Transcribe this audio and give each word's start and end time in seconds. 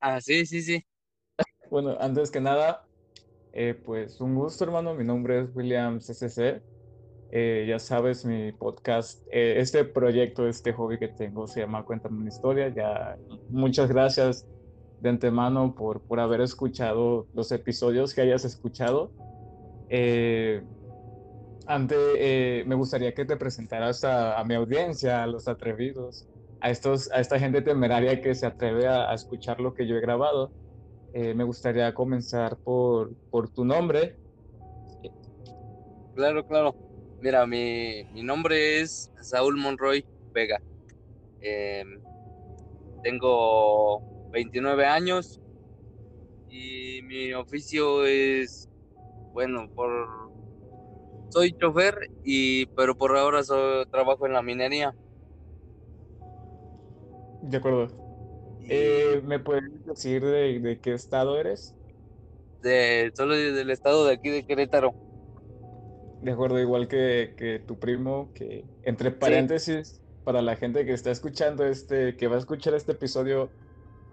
Ah, 0.00 0.20
sí, 0.20 0.46
sí, 0.46 0.62
sí. 0.62 0.84
Bueno, 1.70 1.96
antes 2.00 2.30
que 2.30 2.40
nada, 2.40 2.86
eh, 3.52 3.74
pues 3.74 4.20
un 4.20 4.34
gusto, 4.34 4.64
hermano. 4.64 4.94
Mi 4.94 5.04
nombre 5.04 5.40
es 5.40 5.54
William 5.54 5.98
CCC. 5.98 6.62
Eh, 7.30 7.66
ya 7.68 7.78
sabes, 7.78 8.24
mi 8.24 8.52
podcast, 8.52 9.26
eh, 9.30 9.56
este 9.58 9.84
proyecto, 9.84 10.48
este 10.48 10.72
hobby 10.72 10.98
que 10.98 11.08
tengo 11.08 11.46
se 11.46 11.60
llama 11.60 11.84
Cuéntame 11.84 12.18
una 12.18 12.28
historia. 12.28 12.68
Ya, 12.68 13.18
muchas 13.50 13.88
gracias 13.88 14.46
de 15.00 15.08
antemano 15.10 15.74
por, 15.74 16.00
por 16.00 16.20
haber 16.20 16.40
escuchado 16.40 17.26
los 17.34 17.52
episodios 17.52 18.14
que 18.14 18.22
hayas 18.22 18.44
escuchado. 18.44 19.10
antes, 21.66 22.66
me 22.66 22.74
gustaría 22.74 23.12
que 23.12 23.24
te 23.24 23.36
presentaras 23.36 24.04
a, 24.04 24.38
a, 24.38 24.44
mi 24.44 24.54
audiencia, 24.54 25.22
a 25.22 25.26
los 25.26 25.48
atrevidos, 25.48 26.26
a, 26.60 26.70
estos, 26.70 27.10
a 27.12 27.20
esta 27.20 27.38
gente 27.38 27.62
temeraria 27.62 28.20
que 28.20 28.34
se 28.34 28.46
atreve 28.46 28.86
a, 28.86 29.12
escuchar 29.14 29.60
lo 29.60 29.74
que 29.74 29.86
yo 29.86 29.96
he 29.96 30.00
grabado. 30.00 30.50
Eh, 31.12 31.34
me 31.34 31.44
gustaría 31.44 31.94
comenzar 31.94 32.56
por, 32.58 33.12
por 33.30 33.48
tu 33.48 33.64
nombre. 33.64 34.16
Claro, 36.14 36.46
claro. 36.46 36.74
Mira, 37.20 37.46
mi, 37.46 38.04
mi 38.12 38.22
nombre 38.22 38.80
es 38.80 39.10
Saúl 39.20 39.56
Monroy 39.56 40.04
Vega. 40.32 40.60
Eh, 41.40 41.84
tengo 43.02 44.02
29 44.30 44.84
años 44.86 45.40
y 46.48 47.00
mi 47.02 47.32
oficio 47.32 48.04
es, 48.04 48.68
bueno, 49.32 49.68
por 49.74 50.08
soy 51.30 51.52
chofer 51.52 52.10
y 52.24 52.66
pero 52.66 52.96
por 52.96 53.16
ahora 53.16 53.42
soy, 53.42 53.86
trabajo 53.86 54.26
en 54.26 54.32
la 54.32 54.42
minería. 54.42 54.94
De 57.42 57.56
acuerdo. 57.56 57.88
Eh, 58.68 59.22
¿Me 59.24 59.38
puedes 59.38 59.84
decir 59.86 60.24
de, 60.24 60.78
qué 60.82 60.92
estado 60.92 61.38
eres? 61.38 61.74
De, 62.62 63.10
solo 63.14 63.34
del 63.34 63.70
estado 63.70 64.04
de 64.04 64.14
aquí 64.14 64.28
de 64.28 64.44
Querétaro. 64.44 64.94
De 66.22 66.32
acuerdo, 66.32 66.58
igual 66.58 66.88
que, 66.88 67.62
tu 67.66 67.78
primo, 67.78 68.30
que 68.34 68.64
entre 68.82 69.10
paréntesis, 69.10 70.00
para 70.24 70.42
la 70.42 70.56
gente 70.56 70.84
que 70.84 70.92
está 70.92 71.10
escuchando 71.10 71.64
este, 71.64 72.16
que 72.16 72.26
va 72.26 72.36
a 72.36 72.38
escuchar 72.38 72.74
este 72.74 72.92
episodio, 72.92 73.48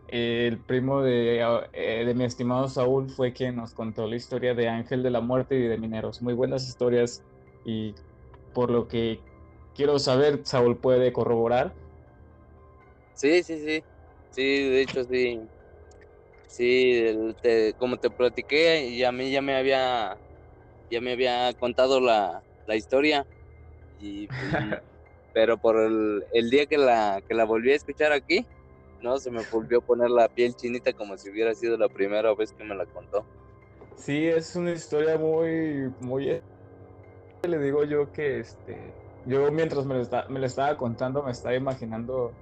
el 0.08 0.60
primo 0.60 1.02
de, 1.02 1.44
eh, 1.74 2.04
de 2.06 2.14
mi 2.14 2.26
estimado 2.26 2.68
Saúl 2.70 3.10
fue 3.10 3.34
quien 3.34 3.56
nos 3.56 3.74
contó 3.74 4.08
la 4.08 4.16
historia 4.16 4.54
de 4.54 4.70
Ángel 4.70 5.02
de 5.02 5.10
la 5.10 5.20
Muerte 5.20 5.56
y 5.58 5.64
de 5.64 5.78
Mineros. 5.78 6.22
Muy 6.22 6.34
buenas 6.34 6.68
historias 6.68 7.24
y 7.66 7.96
por 8.54 8.70
lo 8.70 8.88
que 8.88 9.20
quiero 9.76 9.98
saber, 10.00 10.42
Saúl 10.44 10.78
puede 10.78 11.12
corroborar. 11.12 11.74
Sí, 13.16 13.44
sí, 13.44 13.58
sí. 13.60 13.84
Sí, 14.30 14.42
de 14.70 14.82
hecho 14.82 15.04
sí. 15.06 15.50
Sí, 16.48 17.04
como 17.78 17.98
te 17.98 18.10
platiqué, 18.12 18.88
y 18.88 19.04
a 19.04 19.12
mí 19.12 19.32
ya 19.32 19.42
me 19.42 19.56
había 19.56 20.18
ya 20.90 21.02
me 21.02 21.14
había 21.14 21.54
contado 21.54 22.00
la, 22.00 22.44
historia. 22.76 23.26
Y, 23.98 24.28
pero 25.34 25.58
por 25.58 25.78
el, 25.78 26.50
día 26.50 26.66
que 26.66 26.78
la, 26.78 27.22
que 27.28 27.34
la 27.34 27.46
volví 27.46 27.72
a 27.72 27.76
escuchar 27.76 28.12
aquí, 28.12 28.46
no, 29.02 29.18
se 29.18 29.32
me 29.32 29.44
volvió 29.52 29.80
a 29.80 29.82
poner 29.82 30.10
la 30.10 30.30
piel 30.30 30.56
chinita 30.56 30.94
como 30.94 31.18
si 31.18 31.30
hubiera 31.30 31.54
sido 31.56 31.78
la 31.78 31.90
primera 31.90 32.34
vez 32.36 32.54
que 32.54 32.64
me 32.64 32.76
la 32.76 32.86
contó. 32.86 33.26
Sí, 33.98 34.28
es 34.28 34.56
una 34.56 34.72
historia 34.72 35.18
muy, 35.18 35.94
muy 36.00 36.42
le 37.48 37.60
digo 37.60 37.84
yo 37.84 38.12
que 38.12 38.40
este 38.40 38.96
yo 39.24 39.52
mientras 39.52 39.86
me 39.86 40.02
me 40.30 40.40
lo 40.40 40.46
estaba 40.46 40.76
contando 40.78 41.24
me 41.24 41.32
estaba 41.32 41.54
imaginando 41.54 42.34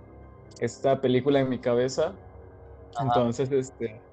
esta 0.60 1.02
película 1.02 1.40
en 1.40 1.50
mi 1.50 1.60
cabeza. 1.60 2.18
Entonces, 3.00 3.52
este, 3.52 4.04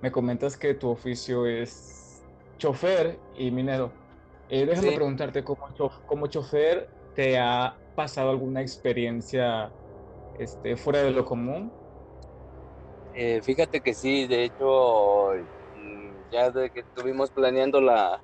me 0.00 0.12
comentas 0.12 0.56
que 0.56 0.74
tu 0.74 0.88
oficio 0.88 1.46
es 1.46 2.22
chofer 2.58 3.20
y 3.34 3.50
minero. 3.50 3.92
Eh, 4.48 4.66
déjame 4.66 4.92
preguntarte, 4.92 5.42
¿cómo 5.44 5.58
como 6.06 6.26
chofer, 6.28 6.88
¿te 7.14 7.38
ha 7.38 7.80
pasado 7.94 8.30
alguna 8.30 8.62
experiencia 8.62 9.72
este, 10.34 10.76
fuera 10.76 11.02
de 11.02 11.10
lo 11.10 11.24
común? 11.24 11.72
Eh, 13.12 13.40
fíjate 13.42 13.80
que 13.80 13.94
sí, 13.94 14.26
de 14.26 14.44
hecho, 14.44 15.32
mm, 15.74 16.30
ya 16.30 16.50
de 16.50 16.70
que 16.70 16.80
estuvimos 16.80 17.30
planeando 17.30 17.80
la, 17.80 18.22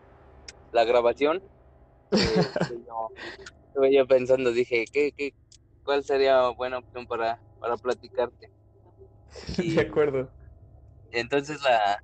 la 0.71 0.85
grabación, 0.85 1.43
eh, 2.13 2.43
estuve 3.67 3.95
yo 3.95 4.07
pensando, 4.07 4.53
dije, 4.53 4.85
¿qué, 4.93 5.13
qué, 5.17 5.35
¿cuál 5.83 6.05
sería 6.05 6.49
buena 6.51 6.79
opción 6.79 7.07
para 7.07 7.43
para 7.63 7.77
platicarte. 7.77 8.51
de 9.57 9.81
acuerdo. 9.81 10.29
Entonces 11.13 11.63
la, 11.63 12.03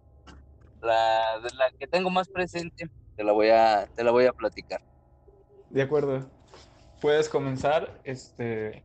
la, 0.81 1.41
la 1.41 1.71
que 1.79 1.87
tengo 1.89 2.11
más 2.11 2.29
presente 2.29 2.89
te 3.17 3.25
la 3.25 3.33
voy 3.33 3.49
a, 3.49 3.89
te 3.95 4.05
la 4.05 4.13
voy 4.13 4.27
a 4.27 4.33
platicar. 4.33 4.81
De 5.69 5.83
acuerdo. 5.83 6.31
Puedes 7.01 7.29
comenzar, 7.29 8.01
este, 8.05 8.85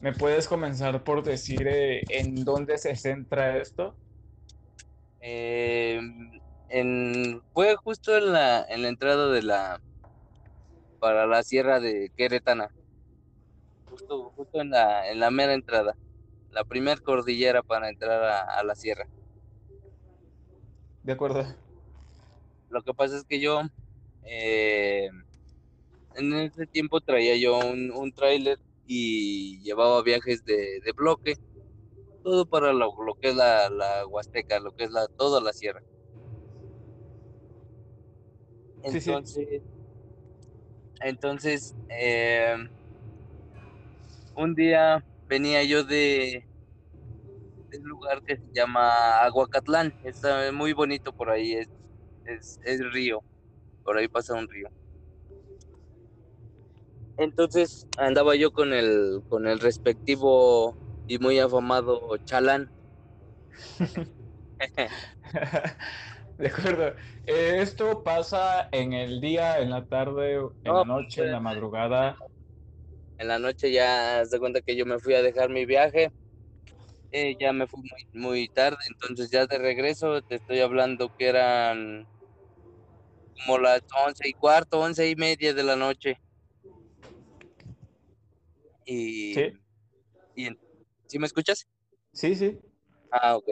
¿me 0.00 0.12
puedes 0.12 0.46
comenzar 0.46 1.02
por 1.02 1.22
decir 1.22 1.66
eh, 1.66 2.02
en 2.10 2.44
dónde 2.44 2.78
se 2.78 2.94
centra 2.96 3.56
esto? 3.56 3.94
Em, 5.20 6.40
en, 6.68 7.42
fue 7.52 7.76
justo 7.76 8.16
en 8.16 8.32
la, 8.32 8.64
en 8.68 8.82
la 8.82 8.88
entrada 8.88 9.30
de 9.30 9.42
la, 9.42 9.80
para 11.00 11.26
la 11.26 11.42
sierra 11.42 11.80
de 11.80 12.10
Queretana. 12.16 12.70
Justo, 13.90 14.32
justo 14.36 14.60
en 14.60 14.70
la, 14.70 15.10
en 15.10 15.20
la 15.20 15.30
mera 15.30 15.52
entrada 15.52 15.94
la 16.52 16.64
primer 16.64 17.02
cordillera 17.02 17.62
para 17.62 17.88
entrar 17.88 18.22
a, 18.22 18.62
la 18.64 18.74
sierra. 18.74 19.06
De 21.02 21.12
acuerdo. 21.12 21.44
Lo 22.68 22.82
que 22.82 22.94
pasa 22.94 23.16
es 23.16 23.24
que 23.24 23.40
yo 23.40 23.62
eh, 24.24 25.10
en 26.14 26.32
ese 26.34 26.66
tiempo 26.66 27.00
traía 27.00 27.36
yo 27.36 27.58
un, 27.58 27.90
un 27.90 28.12
tráiler 28.12 28.58
y 28.86 29.60
llevaba 29.62 30.02
viajes 30.02 30.44
de, 30.44 30.82
bloque, 30.96 31.36
todo 32.24 32.44
para 32.44 32.72
lo, 32.72 32.92
que 33.20 33.28
es 33.28 33.36
la, 33.36 33.70
la, 33.70 34.06
Huasteca, 34.06 34.58
lo 34.58 34.74
que 34.74 34.84
es 34.84 34.90
la, 34.90 35.06
toda 35.06 35.40
la 35.40 35.52
sierra. 35.52 35.82
Entonces, 38.82 39.62
entonces 41.00 41.76
eh, 41.88 42.56
un 44.34 44.54
día 44.54 45.04
venía 45.30 45.62
yo 45.62 45.84
de, 45.84 46.44
un 47.78 47.88
lugar 47.88 48.20
que 48.24 48.36
se 48.36 48.52
llama 48.52 49.20
Aguacatlán. 49.20 49.94
Está 50.04 50.50
muy 50.52 50.72
bonito 50.72 51.12
por 51.12 51.30
ahí, 51.30 51.52
es, 51.54 51.68
es, 52.64 52.92
río. 52.92 53.22
Por 53.84 53.96
ahí 53.96 54.08
pasa 54.08 54.34
un 54.34 54.48
río. 54.48 54.68
Entonces 57.16 57.86
andaba 57.96 58.34
yo 58.34 58.52
con 58.52 58.72
el, 58.72 59.22
con 59.28 59.46
el 59.46 59.60
respectivo 59.60 60.76
y 61.06 61.18
muy 61.18 61.38
afamado 61.38 62.16
chalán. 62.24 62.68
De 66.38 66.48
acuerdo. 66.48 66.94
Eh, 67.26 67.58
¿Esto 67.60 68.02
pasa 68.02 68.68
en 68.72 68.94
el 68.94 69.20
día, 69.20 69.60
en 69.60 69.70
la 69.70 69.84
tarde, 69.84 70.36
en 70.64 70.74
la 70.74 70.84
noche, 70.84 71.22
en 71.22 71.32
la 71.32 71.40
madrugada? 71.40 72.16
En 73.20 73.28
la 73.28 73.38
noche 73.38 73.70
ya 73.70 74.24
se 74.24 74.38
cuenta 74.38 74.62
que 74.62 74.74
yo 74.74 74.86
me 74.86 74.98
fui 74.98 75.14
a 75.14 75.22
dejar 75.22 75.50
mi 75.50 75.66
viaje. 75.66 76.10
Eh, 77.12 77.36
ya 77.38 77.52
me 77.52 77.66
fui 77.66 77.80
muy, 77.80 78.22
muy 78.22 78.48
tarde, 78.48 78.78
entonces 78.88 79.30
ya 79.30 79.46
de 79.46 79.58
regreso 79.58 80.22
te 80.22 80.36
estoy 80.36 80.60
hablando 80.60 81.10
que 81.18 81.26
eran 81.26 82.06
como 83.44 83.58
las 83.58 83.82
once 84.06 84.26
y 84.26 84.32
cuarto, 84.32 84.80
once 84.80 85.08
y 85.08 85.16
media 85.16 85.52
de 85.52 85.62
la 85.62 85.76
noche. 85.76 86.18
Y, 88.86 89.34
¿Sí? 89.34 89.52
y 90.36 90.48
¿Sí 91.06 91.18
me 91.18 91.26
escuchas? 91.26 91.66
Sí, 92.12 92.34
sí. 92.34 92.58
Ah, 93.10 93.36
ok. 93.36 93.50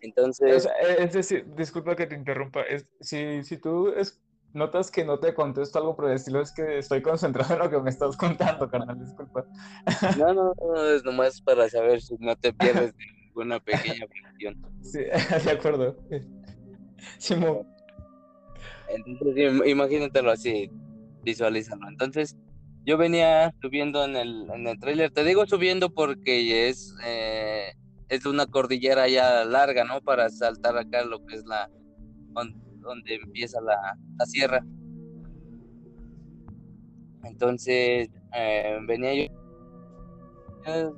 Entonces... 0.00 0.66
es 0.98 1.12
decir, 1.12 1.46
disculpa 1.54 1.94
que 1.94 2.06
te 2.06 2.16
interrumpa. 2.16 2.62
Es, 2.62 2.86
si, 3.00 3.44
si 3.44 3.58
tú 3.58 3.90
es, 3.90 4.20
notas 4.56 4.90
que 4.90 5.04
no 5.04 5.18
te 5.18 5.34
contesto 5.34 5.78
algo 5.78 5.94
por 5.94 6.06
el 6.06 6.16
estilo, 6.16 6.40
es 6.40 6.50
que 6.50 6.78
estoy 6.78 7.02
concentrado 7.02 7.54
en 7.54 7.60
lo 7.60 7.70
que 7.70 7.78
me 7.80 7.90
estás 7.90 8.16
contando, 8.16 8.68
carnal, 8.68 8.98
disculpa. 8.98 9.44
No, 10.18 10.34
no, 10.34 10.52
no, 10.58 10.84
es 10.86 11.04
nomás 11.04 11.40
para 11.40 11.68
saber 11.68 12.00
si 12.00 12.16
no 12.18 12.34
te 12.34 12.52
pierdes 12.52 12.94
ninguna 12.96 13.60
pequeña 13.60 14.06
fricción. 14.08 14.60
Sí, 14.82 15.00
de 15.44 15.50
acuerdo. 15.50 15.96
Entonces, 18.88 19.66
imagínatelo 19.66 20.30
así, 20.30 20.70
visualízalo. 21.22 21.88
Entonces, 21.88 22.36
yo 22.84 22.96
venía 22.96 23.52
subiendo 23.60 24.04
en 24.04 24.16
el, 24.16 24.48
en 24.50 24.66
el 24.66 24.78
trailer, 24.78 25.10
te 25.10 25.24
digo 25.24 25.46
subiendo 25.46 25.90
porque 25.90 26.68
es, 26.68 26.94
eh, 27.04 27.72
es 28.08 28.24
una 28.26 28.46
cordillera 28.46 29.08
ya 29.08 29.44
larga, 29.44 29.84
¿no? 29.84 30.00
Para 30.00 30.30
saltar 30.30 30.78
acá 30.78 31.04
lo 31.04 31.24
que 31.26 31.34
es 31.34 31.44
la 31.44 31.68
donde 32.86 33.16
empieza 33.16 33.60
la, 33.60 34.26
sierra. 34.26 34.64
Entonces 37.24 38.08
eh, 38.34 38.78
venía 38.86 39.14
yo, 39.14 40.94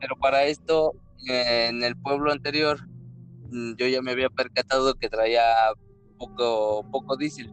pero 0.00 0.16
para 0.20 0.44
esto 0.44 0.92
en 1.26 1.82
el 1.82 1.96
pueblo 1.96 2.30
anterior 2.30 2.78
mm, 3.50 3.74
yo 3.76 3.86
ya 3.88 4.02
me 4.02 4.12
había 4.12 4.30
percatado 4.30 4.94
que 4.94 5.08
traía 5.08 5.42
poco, 6.18 6.86
poco 6.90 7.16
diésel. 7.16 7.52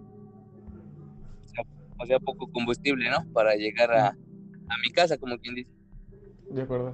O 1.97 2.05
sea, 2.05 2.19
poco 2.19 2.51
combustible, 2.51 3.09
¿no? 3.09 3.25
Para 3.31 3.55
llegar 3.55 3.91
a, 3.93 4.07
a 4.07 4.77
mi 4.83 4.91
casa, 4.91 5.17
como 5.17 5.37
quien 5.37 5.55
dice. 5.55 5.71
De 6.49 6.61
acuerdo. 6.61 6.93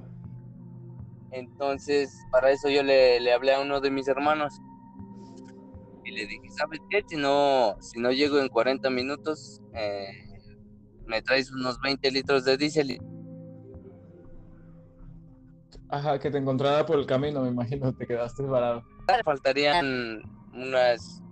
Entonces, 1.32 2.16
para 2.30 2.50
eso 2.50 2.68
yo 2.68 2.82
le, 2.82 3.18
le 3.18 3.32
hablé 3.32 3.54
a 3.54 3.60
uno 3.60 3.80
de 3.80 3.90
mis 3.90 4.06
hermanos 4.06 4.60
y 6.12 6.16
le 6.16 6.26
dije, 6.26 6.50
¿sabes 6.50 6.80
qué? 6.90 7.02
Si 7.08 7.16
no, 7.16 7.76
si 7.80 7.98
no 7.98 8.12
llego 8.12 8.38
en 8.38 8.48
40 8.48 8.90
minutos, 8.90 9.60
eh, 9.74 10.06
me 11.06 11.22
traes 11.22 11.50
unos 11.50 11.80
20 11.80 12.10
litros 12.10 12.44
de 12.44 12.56
diésel. 12.56 12.98
Ajá, 15.88 16.18
que 16.18 16.30
te 16.30 16.38
encontrara 16.38 16.86
por 16.86 16.98
el 16.98 17.06
camino, 17.06 17.42
me 17.42 17.48
imagino, 17.48 17.92
te 17.92 18.06
quedaste 18.06 18.42
varado. 18.42 18.82
Faltarían 19.24 20.22
unas 20.54 21.22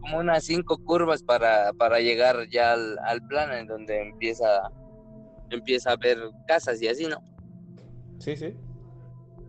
como 0.00 0.18
unas 0.18 0.44
cinco 0.44 0.78
curvas 0.78 1.22
para, 1.22 1.72
para 1.72 1.98
llegar 2.00 2.48
ya 2.50 2.74
al, 2.74 2.98
al 3.00 3.26
plan 3.26 3.52
en 3.52 3.66
donde 3.66 4.08
empieza 4.08 4.70
empieza 5.50 5.92
a 5.92 5.96
ver 5.96 6.18
casas 6.46 6.80
y 6.82 6.88
así, 6.88 7.06
¿no? 7.06 7.18
Sí, 8.18 8.36
sí. 8.36 8.54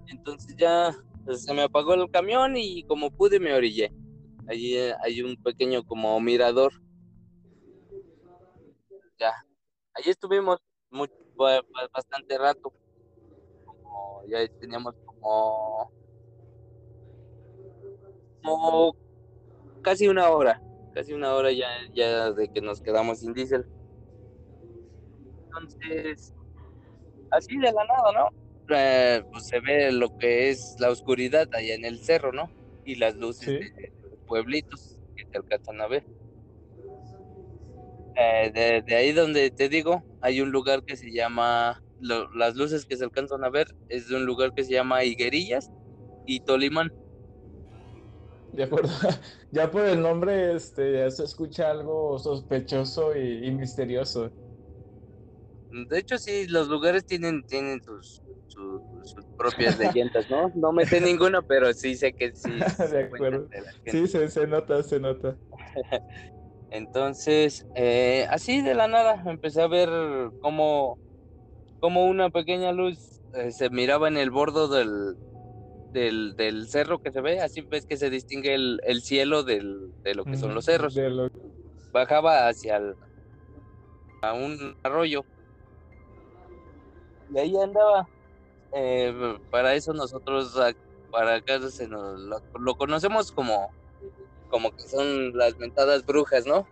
Entonces 0.08 0.56
ya 0.58 0.96
pues, 1.26 1.44
se 1.44 1.54
me 1.54 1.64
apagó 1.64 1.94
el 1.94 2.10
camión 2.10 2.56
y 2.56 2.84
como 2.84 3.12
pude 3.12 3.40
me 3.40 3.54
orillé. 3.54 3.92
Allí 4.48 4.78
eh, 4.78 4.94
hay 5.04 5.22
un 5.22 5.36
pequeño 5.42 5.84
como 5.84 6.20
mirador. 6.22 6.72
Ya. 9.20 9.34
Allí 9.94 10.10
estuvimos 10.10 10.60
muy, 10.90 11.10
bastante 11.94 12.38
rato. 12.38 12.72
Como 13.66 14.24
ya 14.28 14.48
teníamos 14.60 14.96
como, 15.06 15.92
como 18.42 18.96
casi 19.82 20.08
una 20.08 20.30
hora. 20.30 20.62
Casi 20.94 21.14
una 21.14 21.36
hora 21.36 21.52
ya, 21.52 21.68
ya 21.94 22.32
de 22.32 22.48
que 22.50 22.62
nos 22.62 22.82
quedamos 22.82 23.20
sin 23.20 23.34
diésel. 23.34 23.66
Entonces, 25.46 26.34
así 27.32 27.58
de 27.58 27.72
la 27.72 27.84
nada, 27.86 28.12
¿no? 28.14 28.76
Eh, 28.76 29.24
pues 29.32 29.48
se 29.48 29.60
ve 29.60 29.92
lo 29.92 30.18
que 30.18 30.50
es 30.50 30.76
la 30.80 30.90
oscuridad 30.90 31.48
allá 31.54 31.76
en 31.76 31.86
el 31.86 32.00
cerro, 32.00 32.32
¿no? 32.32 32.50
Y 32.86 32.96
las 32.96 33.16
luces 33.16 33.48
de, 33.48 33.97
pueblitos 34.28 35.00
que 35.16 35.26
se 35.26 35.38
alcanzan 35.38 35.82
a 35.82 35.88
ver. 35.88 36.06
Eh, 38.16 38.84
de, 38.86 38.96
ahí 38.96 39.12
donde 39.12 39.52
te 39.52 39.70
digo, 39.70 40.04
hay 40.22 40.42
un 40.42 40.52
lugar 40.52 40.84
que 40.84 40.96
se 40.96 41.12
llama, 41.12 41.84
las 42.00 42.56
luces 42.56 42.86
que 42.86 42.98
se 42.98 43.04
alcanzan 43.04 43.44
a 43.44 43.50
ver 43.50 43.76
es 43.90 44.10
de 44.10 44.16
un 44.16 44.26
lugar 44.26 44.54
que 44.54 44.64
se 44.64 44.74
llama 44.74 45.04
Higuerillas 45.04 45.72
y 46.26 46.40
Tolimán. 46.40 46.92
De 48.54 48.64
acuerdo, 48.64 48.90
ya 49.52 49.70
por 49.70 49.86
el 49.86 50.02
nombre 50.02 50.56
este, 50.56 50.94
ya 50.94 51.12
se 51.12 51.26
escucha 51.26 51.70
algo 51.70 52.18
sospechoso 52.18 53.16
y, 53.16 53.52
misterioso. 53.52 54.32
De 55.70 56.00
hecho, 56.00 56.18
sí, 56.18 56.48
los 56.48 56.70
lugares 56.70 57.06
tienen, 57.06 57.46
tienen 57.46 57.84
sus, 57.84 58.24
sus 58.48 58.82
propias 59.38 59.78
leyendas, 59.78 60.30
¿no? 60.30 60.52
No 60.56 60.72
me 60.72 60.86
sé 60.86 61.02
ninguna, 61.02 61.42
pero 61.42 61.74
sí 61.74 61.96
sé 61.96 62.14
que 62.14 62.34
sí. 62.34 62.50
de 62.92 63.04
acuerdo. 63.04 63.48
sí, 63.86 64.08
se, 64.08 64.48
nota, 64.48 64.84
se 64.84 65.00
nota. 65.00 65.38
Entonces, 66.72 67.66
eh, 67.76 68.28
así 68.30 68.62
de 68.62 68.76
la 68.76 68.88
nada, 68.88 69.24
empecé 69.26 69.62
a 69.62 69.68
ver 69.68 69.90
como, 70.42 70.98
como 71.80 72.06
una 72.06 72.30
pequeña 72.30 72.72
luz 72.72 73.18
eh, 73.34 73.52
se 73.52 73.70
miraba 73.70 74.08
en 74.08 74.18
el 74.18 74.32
bordo 74.32 74.68
del, 74.68 75.16
del, 75.92 76.36
del, 76.36 76.68
cerro 76.68 77.00
que 77.00 77.12
se 77.12 77.22
ve, 77.22 77.42
así 77.42 77.62
ves 77.62 77.86
que 77.86 77.98
se 77.98 78.10
distingue 78.10 78.56
el, 78.56 78.80
el 78.84 79.02
cielo 79.02 79.44
del, 79.44 79.92
de 80.04 80.16
lo 80.16 80.24
que 80.24 80.38
son 80.38 80.56
los 80.56 80.66
cerros. 80.66 80.98
Bajaba 81.92 82.48
hacia 82.48 82.78
el, 82.78 82.96
a 84.22 84.34
un 84.34 84.76
arroyo. 84.84 85.24
Y 87.34 87.38
ahí 87.38 87.58
andaba 87.58 88.08
eh, 88.74 89.38
para 89.50 89.74
eso 89.74 89.94
nosotros, 89.94 90.58
para 91.12 91.36
acá 91.36 91.60
se 91.70 91.88
nos, 91.88 92.20
lo, 92.60 92.76
conocemos 92.76 93.32
como, 93.32 93.72
como 94.50 94.76
que 94.76 94.84
son 94.84 95.38
las 95.38 95.58
mentadas 95.58 96.06
brujas, 96.06 96.46
¿no? 96.46 96.68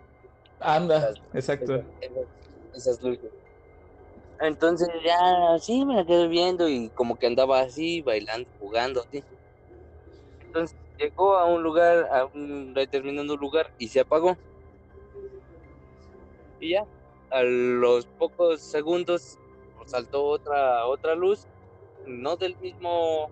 Anda, 0.59 1.13
exacto. 1.33 1.83
Esas, 2.74 3.01
luces. 3.01 3.31
Entonces 4.42 4.89
ya, 5.03 5.57
sí, 5.59 5.86
me 5.86 5.95
la 5.95 6.06
quedé 6.06 6.27
viendo 6.27 6.68
y 6.68 6.89
como 6.89 7.18
que 7.18 7.27
andaba 7.27 7.62
así, 7.62 8.01
bailando, 8.01 8.50
jugando, 8.59 9.01
así. 9.01 9.24
Entonces 10.47 10.77
llegó 10.97 11.38
a 11.38 11.45
un 11.45 11.63
lugar, 11.63 12.09
a 12.12 12.25
un 12.25 12.74
determinado 12.74 13.38
lugar 13.38 13.71
y 13.77 13.88
se 13.88 14.01
apagó. 14.01 14.38
Y 16.59 16.71
ya, 16.71 16.86
a 17.30 17.44
los 17.44 18.06
pocos 18.06 18.62
segundos 18.62 19.38
saltó 19.86 20.25
otra, 20.25 20.86
otra 20.88 21.15
luz 21.15 21.47
no 22.07 22.36
del 22.36 22.56
mismo, 22.57 23.30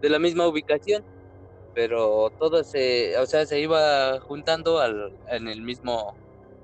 de 0.00 0.10
la 0.10 0.18
misma 0.18 0.46
ubicación, 0.46 1.04
pero 1.74 2.30
todo 2.38 2.64
se, 2.64 3.16
o 3.18 3.26
sea, 3.26 3.46
se 3.46 3.60
iba 3.60 4.20
juntando 4.20 4.78
al, 4.80 5.16
en 5.28 5.48
el 5.48 5.62
mismo, 5.62 6.14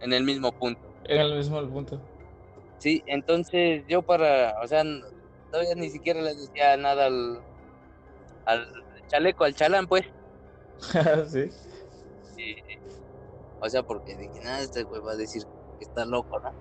en 0.00 0.12
el 0.12 0.24
mismo 0.24 0.52
punto. 0.52 0.80
En 1.04 1.20
el 1.20 1.36
mismo 1.36 1.60
punto. 1.68 2.00
Sí, 2.78 3.02
entonces 3.06 3.84
yo 3.88 4.02
para, 4.02 4.54
o 4.62 4.66
sea, 4.66 4.82
todavía 5.50 5.74
ni 5.74 5.90
siquiera 5.90 6.20
le 6.20 6.34
decía 6.34 6.76
nada 6.76 7.06
al, 7.06 7.40
al 8.44 8.66
chaleco, 9.08 9.44
al 9.44 9.54
chalán, 9.54 9.86
pues. 9.86 10.04
sí. 11.28 11.50
sí. 12.36 12.56
O 13.60 13.68
sea, 13.68 13.82
porque 13.82 14.14
dije, 14.16 14.40
nada, 14.44 14.60
este 14.60 14.82
güey 14.82 15.00
va 15.00 15.12
a 15.12 15.16
decir 15.16 15.44
que 15.78 15.84
está 15.84 16.04
loco, 16.04 16.38
¿no? 16.40 16.52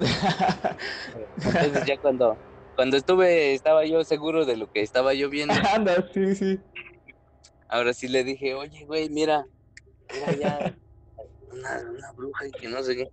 entonces 1.36 1.84
ya 1.86 1.96
cuando 1.98 2.36
cuando 2.74 2.96
estuve, 2.96 3.54
estaba 3.54 3.84
yo 3.84 4.02
seguro 4.04 4.44
de 4.44 4.56
lo 4.56 4.66
que 4.70 4.82
estaba 4.82 5.14
yo 5.14 5.28
viendo. 5.28 5.54
Anda, 5.74 6.08
sí, 6.12 6.34
sí. 6.34 6.60
Ahora 7.68 7.94
sí 7.94 8.08
le 8.08 8.24
dije, 8.24 8.54
oye, 8.54 8.84
güey, 8.84 9.08
mira, 9.08 9.46
mira 10.12 10.32
ya 10.32 10.76
una, 11.50 12.12
bruja 12.14 12.46
y 12.46 12.50
que 12.50 12.68
no 12.68 12.82
sé 12.82 12.96
qué. 12.96 13.08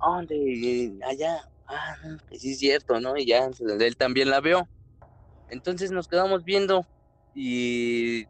¿Dónde? 0.00 0.98
Allá. 1.04 1.44
Ah, 1.66 1.96
sí 2.32 2.52
es 2.52 2.58
cierto, 2.58 2.98
¿no? 3.00 3.16
Y 3.16 3.26
ya, 3.26 3.50
él 3.80 3.96
también 3.96 4.30
la 4.30 4.40
vio. 4.40 4.68
Entonces 5.50 5.90
nos 5.90 6.08
quedamos 6.08 6.44
viendo 6.44 6.84
y... 7.34 8.26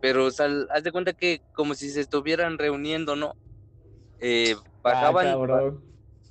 Pero 0.00 0.32
sal, 0.32 0.66
haz 0.72 0.82
de 0.82 0.90
cuenta 0.90 1.12
que 1.12 1.42
como 1.52 1.74
si 1.74 1.90
se 1.90 2.00
estuvieran 2.00 2.58
reuniendo, 2.58 3.14
¿no? 3.14 3.36
Eh, 4.18 4.56
ah, 4.56 4.62
bajaban, 4.82 5.80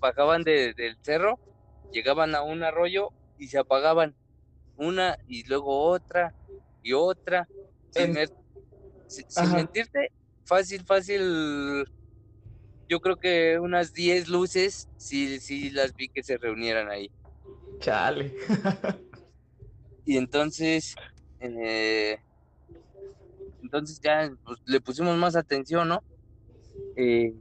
bajaban 0.01 0.43
de, 0.43 0.73
del 0.73 0.97
cerro 1.01 1.39
llegaban 1.91 2.35
a 2.35 2.41
un 2.41 2.63
arroyo 2.63 3.11
y 3.37 3.47
se 3.47 3.57
apagaban 3.57 4.15
una 4.75 5.17
y 5.27 5.47
luego 5.47 5.79
otra 5.79 6.33
y 6.81 6.93
otra. 6.93 7.47
Sin, 7.91 8.13
mentirte, 9.53 10.11
fácil, 10.45 10.85
fácil. 10.85 11.85
Yo 12.87 12.99
creo 12.99 13.17
que 13.17 13.59
unas 13.59 13.93
10 13.93 14.29
luces 14.29 14.89
sí, 14.97 15.39
sí 15.39 15.69
las 15.69 15.93
vi 15.95 16.09
que 16.09 16.23
se 16.23 16.37
reunieran 16.37 16.89
ahí. 16.89 17.11
Chale. 17.79 18.33
y 20.05 20.17
entonces, 20.17 20.95
eh, 21.39 22.19
entonces 23.61 23.99
ya 24.01 24.31
pues, 24.43 24.59
le 24.65 24.79
pusimos 24.81 25.17
más 25.17 25.35
atención, 25.35 25.89
¿no? 25.89 26.03
Eh, 26.95 27.33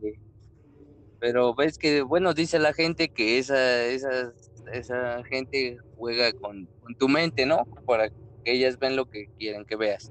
pero 1.21 1.55
ves 1.55 1.79
que, 1.79 2.01
bueno, 2.03 2.33
dice 2.33 2.59
la 2.59 2.73
gente 2.73 3.11
que 3.11 3.39
esa, 3.39 3.85
esa, 3.85 4.33
esa 4.73 5.23
gente 5.25 5.79
juega 5.97 6.33
con, 6.33 6.67
tu 6.99 7.09
mente, 7.09 7.47
¿no? 7.47 7.67
Para 7.87 8.09
que 8.09 8.53
ellas 8.53 8.79
ven 8.79 8.97
lo 8.97 9.09
que 9.09 9.29
quieren 9.39 9.65
que 9.65 9.77
veas. 9.77 10.11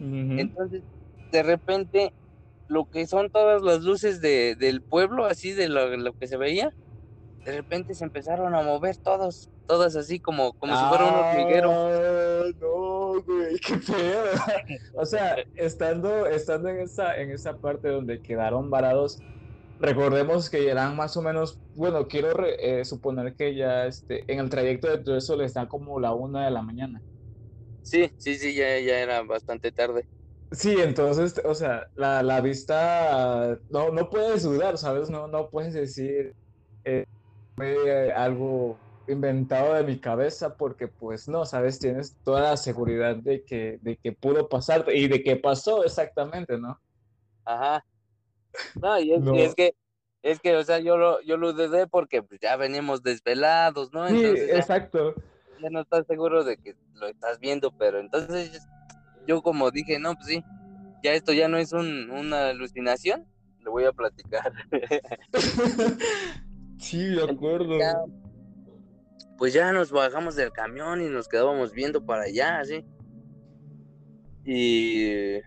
Entonces, 0.00 0.82
de 1.30 1.42
repente, 1.42 2.14
lo 2.68 2.88
que 2.88 3.06
son 3.06 3.30
todas 3.30 3.60
las 3.62 3.82
luces 3.82 4.22
de, 4.22 4.56
del 4.56 4.80
pueblo, 4.80 5.26
así 5.26 5.52
de 5.52 5.68
lo, 5.68 6.12
que 6.18 6.26
se 6.26 6.38
veía, 6.38 6.72
de 7.44 7.52
repente 7.52 7.94
se 7.94 8.04
empezaron 8.04 8.54
a 8.54 8.62
mover 8.62 8.96
todos, 8.96 9.50
todas 9.66 9.94
así 9.96 10.20
como, 10.20 10.54
como 10.54 10.74
si 10.74 10.84
fuera 10.86 11.04
un 11.04 11.14
hormiguero. 11.14 11.70
Ah, 11.70 12.44
no, 12.58 13.22
güey, 13.22 13.58
qué 13.58 13.78
feo. 13.78 14.22
o 14.94 15.04
sea, 15.04 15.36
estando, 15.54 16.26
estando 16.26 16.70
en 16.70 16.80
esa, 16.80 17.16
en 17.20 17.30
esa 17.30 17.58
parte 17.58 17.88
donde 17.88 18.22
quedaron 18.22 18.70
varados, 18.70 19.20
Recordemos 19.80 20.50
que 20.50 20.68
eran 20.68 20.94
más 20.96 21.16
o 21.16 21.22
menos, 21.22 21.58
bueno, 21.72 22.06
quiero 22.06 22.44
eh, 22.46 22.84
suponer 22.84 23.34
que 23.34 23.54
ya 23.56 23.86
este, 23.86 24.30
en 24.32 24.38
el 24.40 24.50
trayecto 24.50 24.88
de 24.90 24.98
todo 25.02 25.16
eso 25.16 25.36
le 25.36 25.46
está 25.46 25.66
como 25.68 25.98
la 25.98 26.12
una 26.14 26.44
de 26.44 26.50
la 26.50 26.62
mañana. 26.62 27.02
Sí, 27.82 28.10
sí, 28.16 28.36
sí, 28.36 28.54
ya, 28.54 28.78
ya 28.80 29.00
era 29.00 29.22
bastante 29.22 29.72
tarde. 29.72 30.06
Sí, 30.52 30.74
entonces, 30.80 31.40
o 31.44 31.54
sea, 31.54 31.86
la, 31.94 32.22
la 32.24 32.40
vista, 32.40 33.56
no, 33.68 33.90
no 33.92 34.10
puedes 34.10 34.42
dudar, 34.42 34.78
¿sabes? 34.78 35.08
No, 35.08 35.28
no 35.28 35.48
puedes 35.48 35.74
decir 35.74 36.32
eh, 36.84 38.12
algo 38.14 38.80
inventado 39.06 39.74
de 39.74 39.84
mi 39.84 40.00
cabeza 40.00 40.56
porque 40.56 40.88
pues 40.88 41.28
no, 41.28 41.44
sabes, 41.44 41.78
tienes 41.78 42.16
toda 42.24 42.42
la 42.42 42.56
seguridad 42.56 43.16
de 43.16 43.44
que, 43.44 43.78
de 43.80 43.96
que 44.02 44.12
pudo 44.12 44.48
pasar 44.48 44.84
y 44.92 45.08
de 45.08 45.22
que 45.22 45.36
pasó 45.36 45.84
exactamente, 45.84 46.58
¿no? 46.58 46.80
Ajá. 47.44 47.84
No, 48.80 48.98
y 48.98 49.12
es, 49.12 49.54
que, 49.54 49.74
es 50.22 50.40
que, 50.40 50.56
o 50.56 50.64
sea, 50.64 50.78
yo 50.80 50.96
lo, 50.96 51.20
yo 51.22 51.36
lo 51.36 51.52
dudé 51.52 51.86
porque 51.86 52.22
pues, 52.22 52.40
ya 52.40 52.56
venimos 52.56 53.02
desvelados, 53.02 53.92
¿no? 53.92 54.08
sí, 54.08 54.24
exacto. 54.24 55.14
Ya 55.62 55.70
no 55.70 55.80
estás 55.80 56.06
seguro 56.06 56.42
de 56.42 56.56
que 56.56 56.74
lo 56.94 57.06
estás 57.06 57.38
viendo, 57.38 57.70
pero 57.72 58.00
entonces 58.00 58.66
yo 59.26 59.42
como 59.42 59.70
dije, 59.70 59.98
no, 59.98 60.14
pues 60.14 60.26
sí, 60.26 60.44
ya 61.02 61.12
esto 61.12 61.32
ya 61.32 61.48
no 61.48 61.58
es 61.58 61.72
un, 61.72 62.10
una 62.10 62.48
alucinación, 62.48 63.26
le 63.62 63.70
voy 63.70 63.84
a 63.84 63.92
platicar. 63.92 64.52
sí, 66.78 67.04
de 67.04 67.22
acuerdo. 67.30 67.78
pues 69.38 69.52
ya 69.52 69.72
nos 69.72 69.90
bajamos 69.92 70.34
del 70.34 70.52
camión 70.52 71.02
y 71.02 71.08
nos 71.08 71.28
quedábamos 71.28 71.72
viendo 71.72 72.04
para 72.04 72.24
allá, 72.24 72.60
así. 72.60 72.84
Y 74.44 75.38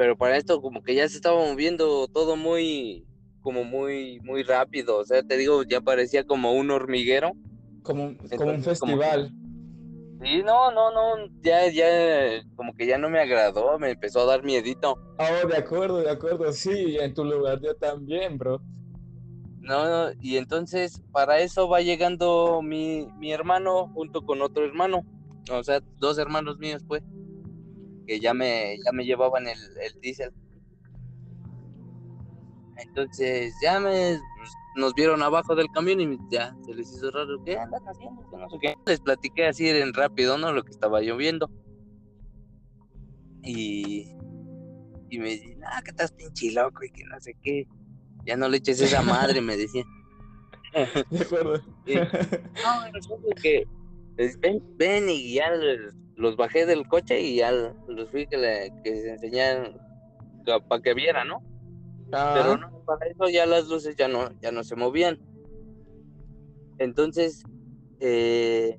pero 0.00 0.16
para 0.16 0.38
esto 0.38 0.62
como 0.62 0.82
que 0.82 0.94
ya 0.94 1.06
se 1.06 1.16
estaba 1.16 1.36
moviendo 1.36 2.08
todo 2.08 2.34
muy 2.34 3.04
como 3.42 3.64
muy 3.64 4.18
muy 4.20 4.42
rápido, 4.42 4.96
o 4.96 5.04
sea, 5.04 5.22
te 5.22 5.36
digo, 5.36 5.62
ya 5.62 5.82
parecía 5.82 6.24
como 6.24 6.54
un 6.54 6.70
hormiguero, 6.70 7.32
como, 7.82 8.16
como 8.38 8.52
un 8.52 8.62
festival. 8.62 9.30
sí, 10.22 10.42
no, 10.42 10.70
no, 10.70 10.90
no, 10.90 11.26
ya 11.42 11.70
ya 11.70 12.42
como 12.56 12.72
que 12.72 12.86
ya 12.86 12.96
no 12.96 13.10
me 13.10 13.20
agradó, 13.20 13.78
me 13.78 13.90
empezó 13.90 14.20
a 14.20 14.24
dar 14.24 14.42
miedito. 14.42 14.94
Oh, 15.18 15.46
de 15.46 15.58
acuerdo, 15.58 15.98
de 15.98 16.08
acuerdo, 16.08 16.50
sí, 16.50 16.96
en 16.98 17.12
tu 17.12 17.22
lugar 17.22 17.60
yo 17.60 17.74
también, 17.74 18.38
bro. 18.38 18.58
No, 19.58 19.84
no, 19.84 20.12
y 20.22 20.38
entonces 20.38 21.02
para 21.12 21.40
eso 21.40 21.68
va 21.68 21.82
llegando 21.82 22.62
mi, 22.62 23.06
mi 23.18 23.32
hermano 23.32 23.88
junto 23.92 24.22
con 24.22 24.40
otro 24.40 24.64
hermano, 24.64 25.04
o 25.52 25.62
sea, 25.62 25.80
dos 25.98 26.16
hermanos 26.16 26.56
míos, 26.56 26.82
pues 26.88 27.02
que 28.10 28.18
ya 28.18 28.34
me, 28.34 28.76
ya 28.84 28.90
me 28.90 29.04
llevaban 29.04 29.46
el, 29.46 29.58
el 29.80 30.00
diésel. 30.00 30.32
Entonces 32.76 33.54
ya 33.62 33.78
me 33.78 34.18
pues, 34.36 34.50
nos 34.74 34.94
vieron 34.94 35.22
abajo 35.22 35.54
del 35.54 35.68
camión 35.70 36.00
y 36.00 36.18
ya 36.28 36.52
se 36.66 36.74
les 36.74 36.92
hizo 36.92 37.12
raro, 37.12 37.40
¿qué 37.44 37.56
andan 37.56 37.80
haciendo? 37.86 38.20
no 38.32 38.50
sé 38.50 38.58
qué. 38.60 38.74
Les 38.84 38.98
platiqué 38.98 39.46
así 39.46 39.68
en 39.68 39.94
rápido, 39.94 40.38
¿no? 40.38 40.52
Lo 40.52 40.64
que 40.64 40.72
estaba 40.72 41.00
lloviendo. 41.00 41.48
Y, 43.44 44.08
y 45.08 45.18
me 45.20 45.30
dicen, 45.30 45.60
ah, 45.64 45.80
que 45.80 45.90
estás 45.92 46.10
pinche 46.10 46.50
loco 46.50 46.82
y 46.82 46.90
que 46.90 47.04
no 47.04 47.20
sé 47.20 47.36
qué. 47.44 47.68
Ya 48.26 48.36
no 48.36 48.48
le 48.48 48.56
eches 48.56 48.80
esa 48.80 49.02
madre, 49.02 49.40
me 49.40 49.56
decían. 49.56 49.86
De 51.10 51.20
acuerdo. 51.20 51.62
no, 51.86 52.90
no, 52.90 53.34
que 53.40 53.68
ven, 54.16 54.60
ven 54.76 55.08
y 55.08 55.34
ya 55.34 55.52
los 56.20 56.36
bajé 56.36 56.66
del 56.66 56.86
coche 56.86 57.20
y 57.20 57.36
ya 57.36 57.50
los 57.50 58.10
fui 58.10 58.26
que, 58.26 58.36
le, 58.36 58.72
que 58.84 58.94
se 58.94 59.10
enseñaran 59.12 59.74
para 60.68 60.82
que 60.82 60.92
vieran, 60.92 61.28
¿no? 61.28 61.42
Pero 62.10 62.58
no, 62.58 62.84
para 62.84 63.06
eso 63.06 63.28
ya 63.28 63.46
las 63.46 63.68
luces 63.68 63.96
ya 63.96 64.06
no, 64.06 64.28
ya 64.40 64.52
no 64.52 64.62
se 64.62 64.76
movían. 64.76 65.18
Entonces, 66.78 67.42
eh, 68.00 68.78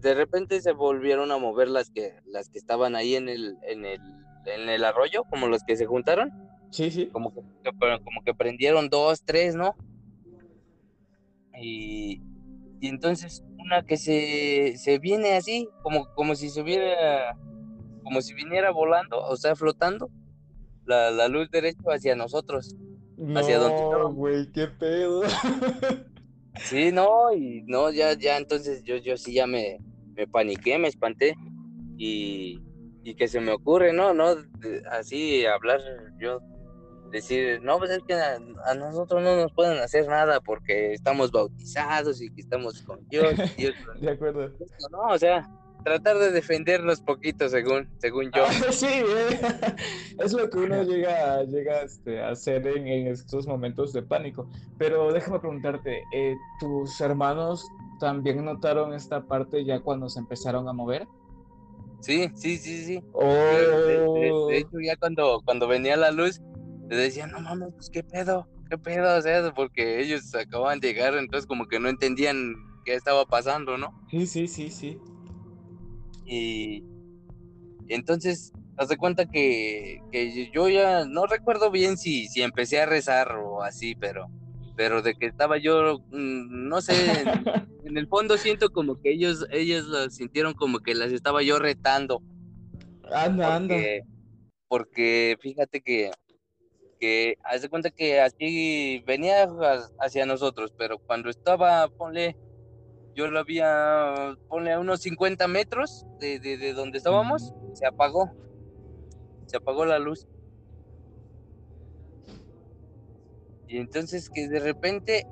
de 0.00 0.14
repente 0.14 0.60
se 0.62 0.72
volvieron 0.72 1.32
a 1.32 1.38
mover 1.38 1.68
las 1.68 1.90
que, 1.90 2.14
las 2.26 2.48
que 2.48 2.58
estaban 2.58 2.96
ahí 2.96 3.14
en 3.14 3.28
el, 3.28 3.58
en 3.62 3.84
el, 3.84 4.00
en 4.46 4.68
el 4.70 4.84
arroyo, 4.84 5.24
como 5.24 5.48
los 5.48 5.64
que 5.64 5.76
se 5.76 5.84
juntaron. 5.84 6.32
Sí, 6.70 6.90
sí. 6.90 7.08
Como 7.08 7.34
que, 7.34 7.42
como 8.04 8.22
que 8.24 8.32
prendieron 8.32 8.88
dos, 8.88 9.22
tres, 9.24 9.54
¿no? 9.54 9.74
Y, 11.60 12.22
y 12.80 12.88
entonces 12.88 13.44
una 13.58 13.84
que 13.84 13.96
se, 13.96 14.76
se 14.76 14.98
viene 14.98 15.34
así, 15.34 15.68
como, 15.82 16.12
como 16.14 16.34
si 16.34 16.48
se 16.48 16.62
hubiera, 16.62 17.36
como 18.02 18.22
si 18.22 18.34
viniera 18.34 18.70
volando, 18.70 19.20
o 19.20 19.36
sea, 19.36 19.54
flotando, 19.54 20.10
la, 20.86 21.10
la 21.10 21.28
luz 21.28 21.50
derecha 21.50 21.82
hacia 21.86 22.16
nosotros. 22.16 22.74
hacia 23.36 23.58
donde 23.58 24.14
güey, 24.14 24.50
qué 24.52 24.66
pedo. 24.66 25.22
sí, 26.56 26.90
no, 26.90 27.32
y 27.34 27.62
no, 27.66 27.90
ya, 27.90 28.14
ya, 28.14 28.38
entonces 28.38 28.82
yo, 28.82 28.96
yo 28.96 29.16
sí 29.16 29.34
ya 29.34 29.46
me, 29.46 29.78
me 30.14 30.26
paniqué, 30.26 30.78
me 30.78 30.88
espanté, 30.88 31.36
y, 31.98 32.62
y 33.04 33.14
que 33.14 33.28
se 33.28 33.40
me 33.40 33.52
ocurre, 33.52 33.92
¿no? 33.92 34.14
¿no? 34.14 34.36
Así 34.90 35.44
hablar 35.44 35.80
yo 36.18 36.40
decir, 37.10 37.60
no, 37.62 37.78
pues 37.78 37.90
es 37.90 38.02
que 38.04 38.14
a, 38.14 38.38
nosotros 38.74 39.22
no 39.22 39.36
nos 39.36 39.52
pueden 39.52 39.78
hacer 39.78 40.06
nada 40.06 40.40
porque 40.40 40.92
estamos 40.92 41.30
bautizados 41.30 42.20
y 42.20 42.30
que 42.30 42.40
estamos 42.40 42.82
con 42.82 43.06
Dios. 43.08 43.34
de 44.00 44.10
acuerdo. 44.10 44.52
No, 44.90 45.08
o 45.08 45.18
sea, 45.18 45.48
tratar 45.84 46.18
de 46.18 46.30
defendernos 46.30 47.00
poquito 47.00 47.48
según, 47.48 47.88
según 47.98 48.30
yo. 48.32 48.46
sí, 48.70 49.02
es 50.18 50.32
lo 50.32 50.48
que 50.48 50.58
uno 50.58 50.82
llega, 50.82 51.42
llega 51.44 51.82
este, 51.82 52.20
a 52.20 52.30
hacer 52.30 52.66
en, 52.66 53.06
estos 53.08 53.46
momentos 53.46 53.92
de 53.92 54.02
pánico. 54.02 54.48
Pero 54.78 55.12
déjame 55.12 55.40
preguntarte, 55.40 56.02
eh, 56.12 56.36
¿tus 56.58 57.00
hermanos 57.00 57.66
también 57.98 58.44
notaron 58.44 58.94
esta 58.94 59.22
parte 59.22 59.64
ya 59.64 59.80
cuando 59.80 60.08
se 60.08 60.20
empezaron 60.20 60.68
a 60.68 60.72
mover? 60.72 61.06
Sí, 62.00 62.30
sí, 62.34 62.56
sí, 62.56 62.84
sí. 62.84 63.02
Oh. 63.12 64.48
De, 64.48 64.58
hecho, 64.58 64.80
ya 64.82 64.96
cuando, 64.96 65.42
cuando 65.44 65.68
venía 65.68 65.96
la 65.96 66.10
luz, 66.10 66.40
le 66.96 67.02
decían, 67.02 67.30
no 67.30 67.40
mames, 67.40 67.72
pues 67.74 67.88
qué 67.88 68.02
pedo, 68.02 68.48
qué 68.68 68.76
pedo, 68.76 69.16
o 69.16 69.22
sea, 69.22 69.52
porque 69.54 70.00
ellos 70.00 70.34
acababan 70.34 70.80
de 70.80 70.88
llegar, 70.88 71.14
entonces 71.14 71.46
como 71.46 71.66
que 71.66 71.78
no 71.78 71.88
entendían 71.88 72.54
qué 72.84 72.94
estaba 72.94 73.24
pasando, 73.26 73.78
¿no? 73.78 73.94
Sí, 74.10 74.26
sí, 74.26 74.48
sí, 74.48 74.70
sí. 74.70 74.98
Y, 76.26 76.82
entonces, 77.88 78.52
haz 78.76 78.88
de 78.88 78.96
cuenta 78.96 79.26
que, 79.26 80.00
que, 80.10 80.50
yo 80.52 80.68
ya 80.68 81.04
no 81.04 81.26
recuerdo 81.26 81.70
bien 81.70 81.96
si, 81.96 82.26
si 82.26 82.42
empecé 82.42 82.80
a 82.80 82.86
rezar 82.86 83.36
o 83.36 83.62
así, 83.62 83.94
pero, 83.94 84.26
pero 84.74 85.00
de 85.00 85.14
que 85.14 85.26
estaba 85.26 85.58
yo, 85.58 86.00
mm, 86.10 86.68
no 86.68 86.80
sé, 86.80 87.22
en, 87.84 87.96
el 87.96 88.08
fondo 88.08 88.36
siento 88.36 88.70
como 88.70 89.00
que 89.00 89.12
ellos, 89.12 89.46
ellos 89.52 89.86
lo 89.86 90.10
sintieron 90.10 90.54
como 90.54 90.80
que 90.80 90.96
las 90.96 91.12
estaba 91.12 91.42
yo 91.44 91.60
retando. 91.60 92.20
Anda, 93.12 93.54
anda. 93.54 93.76
Porque 94.66 95.36
fíjate 95.40 95.80
que 95.80 96.12
que 97.00 97.38
haz 97.42 97.62
de 97.62 97.70
cuenta 97.70 97.90
que 97.90 98.20
así 98.20 99.02
venía 99.06 99.48
hacia 99.98 100.26
nosotros, 100.26 100.72
pero 100.76 100.98
cuando 100.98 101.30
estaba, 101.30 101.88
ponle, 101.88 102.36
yo 103.14 103.28
lo 103.28 103.40
había, 103.40 104.36
ponle 104.48 104.72
a 104.72 104.78
unos 104.78 105.00
50 105.00 105.48
metros 105.48 106.06
de, 106.20 106.38
de, 106.38 106.72
donde 106.74 106.98
estábamos, 106.98 107.54
se 107.72 107.86
apagó, 107.86 108.30
se 109.46 109.56
apagó 109.56 109.86
la 109.86 109.98
luz. 109.98 110.28
Y 113.66 113.78
entonces 113.78 114.28
que 114.28 114.48
de 114.48 114.60
repente, 114.60 115.26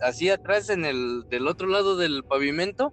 así 0.00 0.30
atrás 0.30 0.68
en 0.68 0.84
el, 0.84 1.26
del 1.28 1.46
otro 1.46 1.68
lado 1.68 1.96
del 1.96 2.24
pavimento, 2.24 2.92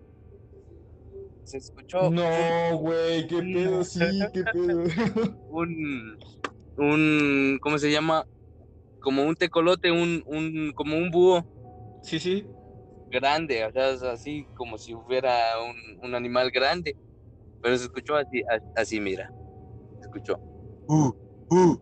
se 1.43 1.57
escuchó. 1.57 2.11
No, 2.11 2.77
güey, 2.77 3.25
qué 3.27 3.37
pedo, 3.37 3.83
sí, 3.83 3.99
qué 4.33 4.43
pedo. 4.43 4.83
un, 5.49 6.17
un, 6.77 7.59
¿cómo 7.61 7.77
se 7.77 7.91
llama? 7.91 8.25
Como 8.99 9.23
un 9.23 9.35
tecolote, 9.35 9.91
un, 9.91 10.23
un, 10.25 10.73
como 10.75 10.97
un 10.97 11.11
búho. 11.11 11.45
Sí, 12.01 12.19
sí. 12.19 12.47
Grande, 13.09 13.63
o 13.65 13.71
sea, 13.71 14.11
así 14.11 14.45
como 14.55 14.77
si 14.77 14.93
fuera 15.07 15.61
un, 15.61 16.05
un 16.05 16.15
animal 16.15 16.51
grande. 16.51 16.95
Pero 17.61 17.77
se 17.77 17.85
escuchó 17.85 18.15
así, 18.15 18.43
así, 18.75 18.99
mira. 18.99 19.31
Se 19.99 20.05
escuchó. 20.05 20.37
Uh, 20.87 21.11
uh. 21.49 21.79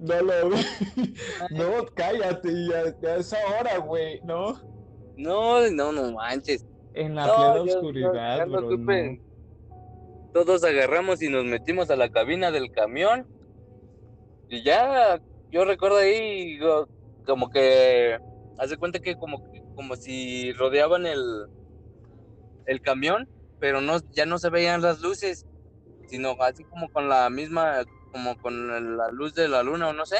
No 0.00 0.22
lo 0.22 0.50
No, 1.50 1.86
cállate, 1.94 2.52
ya, 2.68 3.00
ya 3.00 3.16
es 3.16 3.32
ahora, 3.32 3.78
güey, 3.78 4.20
¿no? 4.24 4.60
No, 5.16 5.68
no, 5.70 5.92
no 5.92 6.12
manches. 6.12 6.64
En 6.94 7.14
la 7.14 7.24
plena 7.24 7.62
oscuridad, 7.62 8.46
bro, 8.46 8.68
Todos 10.32 10.64
agarramos 10.64 11.20
y 11.22 11.28
nos 11.28 11.44
metimos 11.44 11.90
a 11.90 11.96
la 11.96 12.10
cabina 12.10 12.50
del 12.50 12.70
camión 12.70 13.26
y 14.48 14.62
ya, 14.62 15.20
yo 15.50 15.64
recuerdo 15.64 15.98
ahí 15.98 16.58
como 17.26 17.50
que, 17.50 18.18
hace 18.58 18.76
cuenta 18.76 18.98
que 18.98 19.16
como, 19.16 19.42
como 19.74 19.96
si 19.96 20.52
rodeaban 20.52 21.06
el, 21.06 21.46
el 22.66 22.80
camión, 22.80 23.28
pero 23.60 23.80
no, 23.80 23.98
ya 24.12 24.24
no 24.26 24.38
se 24.38 24.50
veían 24.50 24.82
las 24.82 25.00
luces, 25.00 25.46
sino 26.06 26.36
así 26.40 26.64
como 26.64 26.88
con 26.90 27.08
la 27.08 27.28
misma, 27.28 27.84
como 28.12 28.36
con 28.38 28.96
la 28.96 29.08
luz 29.10 29.34
de 29.34 29.48
la 29.48 29.62
luna 29.62 29.88
o 29.88 29.92
no 29.92 30.06
sé, 30.06 30.18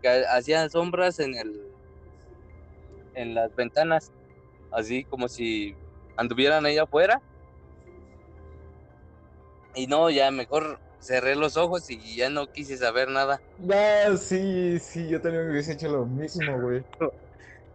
que 0.00 0.08
hacían 0.08 0.70
sombras 0.70 1.18
en 1.18 1.34
el, 1.34 1.60
en 3.14 3.34
las 3.34 3.54
ventanas, 3.54 4.12
así 4.72 5.04
como 5.04 5.28
si 5.28 5.76
anduvieran 6.16 6.64
ahí 6.64 6.78
afuera. 6.78 7.20
Y 9.74 9.86
no, 9.86 10.08
ya 10.10 10.30
mejor 10.30 10.80
cerré 11.00 11.36
los 11.36 11.56
ojos 11.56 11.88
y 11.90 12.16
ya 12.16 12.30
no 12.30 12.46
quise 12.46 12.76
saber 12.76 13.08
nada. 13.08 13.40
Ah, 13.70 14.16
sí, 14.16 14.78
sí, 14.78 15.08
yo 15.08 15.20
también 15.20 15.46
me 15.46 15.52
hubiese 15.52 15.72
hecho 15.72 15.88
lo 15.88 16.06
mismo, 16.06 16.60
güey. 16.60 16.82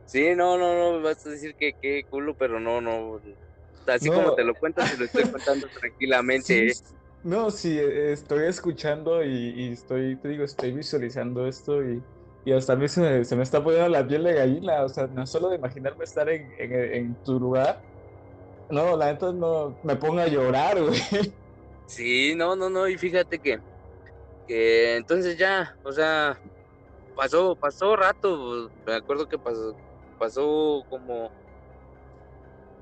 Sí, 0.05 0.35
no, 0.35 0.57
no, 0.57 0.75
no, 0.75 1.01
vas 1.01 1.25
a 1.25 1.29
decir 1.29 1.55
que 1.55 1.73
qué 1.81 2.03
culo, 2.09 2.35
pero 2.35 2.59
no, 2.59 2.81
no. 2.81 3.19
Así 3.87 4.09
como 4.09 4.35
te 4.35 4.43
lo 4.43 4.53
cuento, 4.55 4.81
te 4.83 4.97
lo 4.97 5.05
estoy 5.05 5.23
contando 5.23 5.67
tranquilamente. 5.79 6.67
¿eh? 6.67 6.73
no, 7.23 7.49
sí, 7.51 7.77
estoy 7.79 8.47
escuchando 8.47 9.23
y, 9.23 9.71
estoy, 9.71 10.17
te 10.17 10.29
digo, 10.29 10.43
estoy 10.43 10.71
visualizando 10.71 11.47
esto 11.47 11.81
y, 11.83 12.03
hasta 12.51 12.73
a 12.73 12.75
mí 12.75 12.89
se 12.89 12.99
me, 12.99 13.19
está 13.41 13.63
poniendo 13.63 13.87
la 13.87 14.05
piel 14.05 14.25
de 14.25 14.33
gallina, 14.33 14.83
o 14.83 14.89
sea, 14.89 15.07
no 15.07 15.25
solo 15.25 15.49
de 15.49 15.55
imaginarme 15.55 16.03
estar 16.03 16.27
en, 16.27 16.51
en 16.59 17.15
tu 17.23 17.39
lugar, 17.39 17.81
no, 18.69 18.97
la 18.97 19.13
neta 19.13 19.31
no 19.31 19.77
me 19.83 19.95
pongo 19.95 20.19
a 20.19 20.27
llorar, 20.27 20.81
güey. 20.81 21.33
Sí, 21.87 22.33
no, 22.35 22.55
no, 22.55 22.69
no, 22.69 22.87
y 22.87 22.97
fíjate 22.97 23.39
que, 23.39 23.59
que 24.47 24.95
entonces 24.97 25.37
ya, 25.37 25.77
o 25.83 25.91
sea, 25.93 26.41
pasó, 27.15 27.55
pasó 27.57 27.95
rato, 27.97 28.71
me 28.85 28.95
acuerdo 28.95 29.27
que 29.27 29.39
pasó, 29.39 29.77
pasó 30.17 30.85
como 30.89 31.31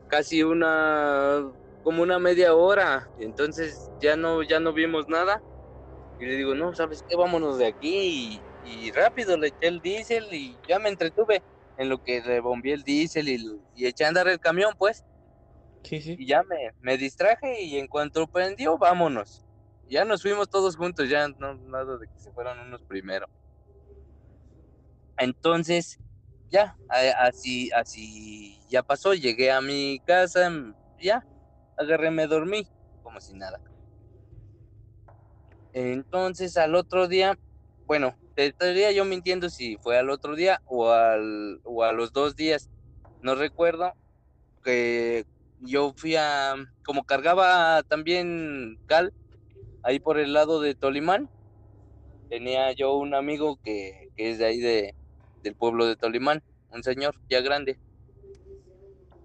casi 0.10 0.44
una, 0.44 1.42
como 1.82 2.04
una 2.04 2.20
media 2.20 2.54
hora, 2.56 3.10
entonces 3.16 3.92
ya 4.00 4.16
no, 4.18 4.44
ya 4.44 4.60
no 4.60 4.74
vimos 4.74 5.08
nada, 5.08 5.42
y 6.18 6.26
le 6.26 6.36
digo, 6.38 6.56
no, 6.56 6.76
¿sabes 6.76 7.04
qué? 7.08 7.16
Vámonos 7.18 7.58
de 7.60 7.68
aquí, 7.68 8.46
y, 8.62 8.92
rápido 8.94 9.38
le 9.38 9.48
eché 9.50 9.68
el 9.70 9.82
diésel, 9.82 10.28
y 10.34 10.62
ya 10.68 10.80
me 10.80 10.90
entretuve 10.90 11.44
en 11.78 11.90
lo 11.90 12.00
que 12.00 12.22
rebombié 12.22 12.74
el 12.76 12.84
diésel 12.84 13.30
y, 13.30 13.38
y 13.74 13.88
eché 13.88 14.06
a 14.06 14.10
andar 14.10 14.28
el 14.30 14.40
camión, 14.40 14.74
pues, 14.78 15.06
y 16.16 16.28
ya 16.28 16.44
me, 16.44 16.72
me 16.80 16.98
distraje 16.98 17.62
y 17.64 17.78
en 17.78 17.88
cuanto 17.88 18.28
prendió, 18.28 18.78
vámonos. 18.78 19.46
Ya 19.88 20.06
nos 20.06 20.22
fuimos 20.22 20.50
todos 20.50 20.76
juntos, 20.78 21.10
ya 21.10 21.28
no 21.38 21.56
nada 21.56 21.98
de 21.98 22.08
que 22.08 22.20
se 22.20 22.32
fueran 22.32 22.60
unos 22.60 22.84
primero. 22.84 23.28
Entonces, 25.18 26.00
ya, 26.50 26.80
así, 27.20 27.70
así 27.74 28.66
ya 28.70 28.84
pasó, 28.84 29.14
llegué 29.14 29.52
a 29.52 29.62
mi 29.62 30.00
casa, 30.06 30.52
ya, 30.98 31.28
agarré, 31.78 32.12
me 32.12 32.28
dormí, 32.28 32.68
como 33.02 33.20
si 33.22 33.34
nada. 33.34 33.62
Entonces 35.74 36.58
al 36.58 36.76
otro 36.76 37.08
día, 37.08 37.36
bueno, 37.88 38.18
te 38.36 38.48
estaría 38.48 38.92
yo 38.92 39.06
mintiendo 39.06 39.50
si 39.50 39.78
fue 39.78 39.98
al 39.98 40.10
otro 40.10 40.36
día 40.36 40.62
o, 40.66 40.90
al, 40.92 41.60
o 41.64 41.84
a 41.84 41.94
los 41.94 42.12
dos 42.14 42.36
días, 42.36 42.70
no 43.22 43.36
recuerdo, 43.36 43.94
que 44.64 45.26
yo 45.62 45.94
fui 45.96 46.16
a, 46.16 46.56
como 46.84 47.04
cargaba 47.04 47.84
también 47.84 48.80
cal, 48.88 49.14
ahí 49.84 50.00
por 50.00 50.20
el 50.20 50.34
lado 50.34 50.60
de 50.62 50.76
Tolimán, 50.76 51.30
tenía 52.30 52.72
yo 52.72 52.96
un 52.96 53.14
amigo 53.14 53.60
que, 53.64 54.10
es 54.18 54.40
de 54.40 54.46
ahí 54.46 54.60
de, 54.60 54.96
del 55.44 55.56
pueblo 55.56 55.86
de 55.86 55.96
Tolimán, 55.96 56.44
un 56.72 56.84
señor 56.84 57.16
ya 57.30 57.42
grande, 57.42 57.80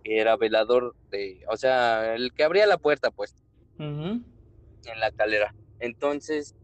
que 0.04 0.20
era 0.20 0.36
velador 0.36 0.94
de, 1.10 1.42
o 1.48 1.56
sea, 1.56 2.14
el 2.14 2.32
que 2.32 2.44
abría 2.44 2.66
la 2.66 2.78
puerta, 2.78 3.10
pues, 3.10 3.34
en 3.78 5.00
la 5.00 5.10
calera. 5.10 5.54
Entonces, 5.80 6.54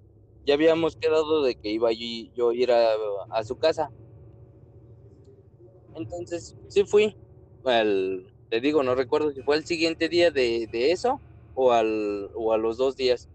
ya 0.45 0.55
habíamos 0.55 0.97
quedado 0.97 1.43
de 1.43 1.55
que 1.55 1.71
iba 1.71 1.89
allí, 1.89 2.33
yo 2.35 2.53
ir 2.53 2.73
a, 2.73 2.95
a 3.31 3.45
su 3.45 3.59
casa. 3.59 3.91
Entonces, 5.95 6.57
sí 6.69 6.85
fui 6.85 7.17
al, 7.65 8.32
te 8.53 8.61
digo, 8.61 8.83
no 8.83 8.95
recuerdo 8.95 9.33
si 9.33 9.41
fue 9.41 9.57
el 9.57 9.65
siguiente 9.65 10.11
día 10.11 10.31
de, 10.31 10.69
eso 10.93 11.23
o, 11.55 11.73
al, 11.73 12.31
o 12.35 12.53
a 12.53 12.59
los 12.59 12.77
dos 12.77 12.97
días. 12.97 13.31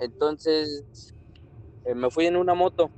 Entonces 0.00 1.14
eh, 1.84 1.94
me 1.94 2.10
fui 2.10 2.24
en 2.24 2.36
una 2.36 2.54
moto 2.54 2.90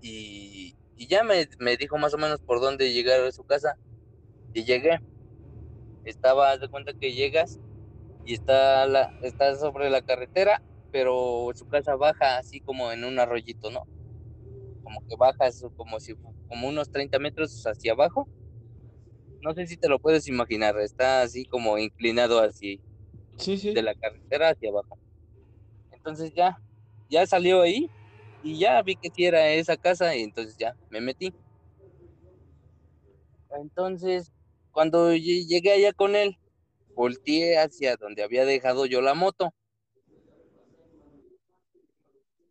y, 0.00 0.74
ya 0.96 1.22
me, 1.22 1.46
dijo 1.76 1.98
más 1.98 2.14
o 2.14 2.16
menos 2.16 2.40
por 2.40 2.62
dónde 2.62 2.90
llegar 2.90 3.20
a 3.20 3.30
su 3.30 3.44
casa 3.44 3.76
y 4.54 4.64
llegué. 4.64 4.98
Estaba, 6.06 6.56
de 6.56 6.68
cuenta 6.68 6.94
que 6.94 7.12
llegas 7.12 7.60
y 8.24 8.32
está, 8.32 8.86
la, 8.86 9.18
está 9.20 9.54
sobre 9.56 9.90
la 9.90 10.00
carretera, 10.00 10.62
pero 10.92 11.50
su 11.54 11.68
casa 11.68 11.94
baja 11.94 12.38
así 12.38 12.60
como 12.60 12.90
en 12.90 13.04
un 13.04 13.18
arroyito, 13.18 13.70
¿no? 13.70 13.82
Como 14.82 15.06
que 15.06 15.14
baja 15.14 15.50
como 15.76 16.00
si 16.00 16.14
como 16.48 16.68
unos 16.68 16.90
30 16.90 17.18
metros 17.18 17.66
hacia 17.66 17.92
abajo 17.92 18.26
no 19.48 19.54
sé 19.54 19.66
si 19.66 19.78
te 19.78 19.88
lo 19.88 19.98
puedes 19.98 20.28
imaginar, 20.28 20.78
está 20.78 21.22
así 21.22 21.46
como 21.46 21.78
inclinado 21.78 22.40
así 22.40 22.82
de 23.38 23.82
la 23.82 23.94
carretera 23.94 24.50
hacia 24.50 24.68
abajo. 24.68 24.98
Entonces 25.90 26.32
ya, 26.34 26.58
ya 27.08 27.26
salió 27.26 27.62
ahí 27.62 27.90
y 28.42 28.58
ya 28.60 28.82
vi 28.82 28.96
que 28.96 29.08
sí 29.10 29.24
era 29.24 29.48
esa 29.52 29.78
casa 29.78 30.14
y 30.14 30.22
entonces 30.22 30.56
ya 30.58 30.74
me 30.90 31.00
metí. 31.00 31.32
Entonces, 33.50 34.30
cuando 34.70 35.14
llegué 35.14 35.72
allá 35.72 35.94
con 35.94 36.14
él, 36.14 36.36
volteé 36.94 37.58
hacia 37.58 37.96
donde 37.96 38.22
había 38.22 38.44
dejado 38.44 38.84
yo 38.84 39.00
la 39.00 39.14
moto. 39.14 39.54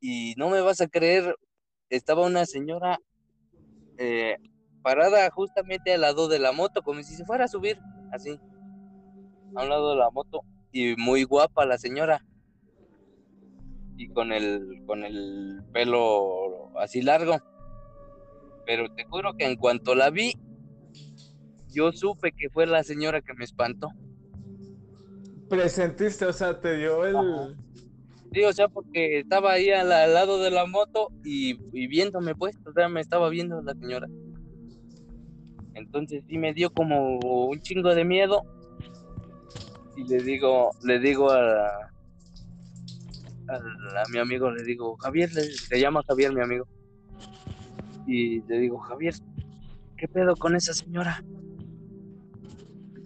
Y 0.02 0.34
no 0.36 0.50
me 0.50 0.62
vas 0.62 0.82
a 0.82 0.88
creer, 0.88 1.36
estaba 1.90 2.26
una 2.26 2.48
señora 2.48 2.98
eh, 3.98 4.38
parada 4.88 5.30
justamente 5.32 5.94
al 5.94 6.00
lado 6.00 6.30
de 6.30 6.40
la 6.40 6.54
moto, 6.54 6.82
como 6.82 7.04
si 7.04 7.14
se 7.14 7.26
fuera 7.26 7.44
a 7.44 7.50
subir, 7.50 7.78
así, 8.14 8.40
a 9.54 9.64
un 9.64 9.70
lado 9.70 9.90
de 9.90 9.98
la 9.98 10.10
moto, 10.12 10.44
y 10.72 10.96
muy 10.96 11.26
guapa 11.26 11.66
la 11.66 11.78
señora, 11.78 12.24
y 13.98 14.08
con 14.08 14.32
el, 14.32 14.82
con 14.86 15.04
el 15.04 15.62
pelo 15.74 16.72
así 16.80 17.02
largo, 17.02 17.36
pero 18.66 18.88
te 18.96 19.04
juro 19.04 19.36
que 19.36 19.46
en 19.46 19.58
cuanto 19.58 19.94
la 19.94 20.10
vi, 20.10 20.40
yo 21.68 21.92
supe 21.92 22.32
que 22.32 22.50
fue 22.50 22.66
la 22.66 22.82
señora 22.82 23.20
que 23.22 23.34
me 23.34 23.44
espantó. 23.44 23.90
Presentiste, 25.50 26.28
o 26.28 26.32
sea, 26.32 26.62
te 26.62 26.78
dio 26.78 27.06
el... 27.06 27.58
Sí, 28.32 28.42
o 28.46 28.54
sea, 28.54 28.70
porque 28.70 29.20
estaba 29.20 29.52
ahí 29.52 29.70
al, 29.70 29.90
lado 29.90 30.42
de 30.42 30.50
la 30.50 30.66
moto 30.66 31.10
y, 31.26 31.60
y, 31.74 31.88
viéndome, 31.88 32.36
pues, 32.36 32.56
o 32.66 32.72
sea, 32.72 32.88
me 32.88 33.02
estaba 33.02 33.28
viendo 33.28 33.62
la 33.62 33.74
señora. 33.74 34.08
Entonces 35.78 36.24
sí 36.28 36.38
me 36.40 36.54
dio 36.54 36.72
como 36.72 37.20
un 37.20 37.62
chingo 37.62 37.94
de 37.94 38.04
miedo. 38.04 38.44
Y 39.96 40.04
le 40.06 40.22
digo, 40.24 40.72
le 40.84 41.00
digo 41.00 41.32
a, 41.32 41.68
a, 43.48 44.04
mi 44.12 44.20
amigo, 44.20 44.50
le 44.52 44.64
digo, 44.64 44.98
Javier, 44.98 45.30
le, 45.34 45.80
llama 45.80 46.02
Javier 46.08 46.34
mi 46.34 46.42
amigo. 46.42 46.68
Y 48.08 48.42
le 48.44 48.60
digo, 48.60 48.80
Javier, 48.80 49.14
¿qué 49.98 50.08
pedo 50.08 50.36
con 50.36 50.56
esa 50.56 50.74
señora? 50.74 51.24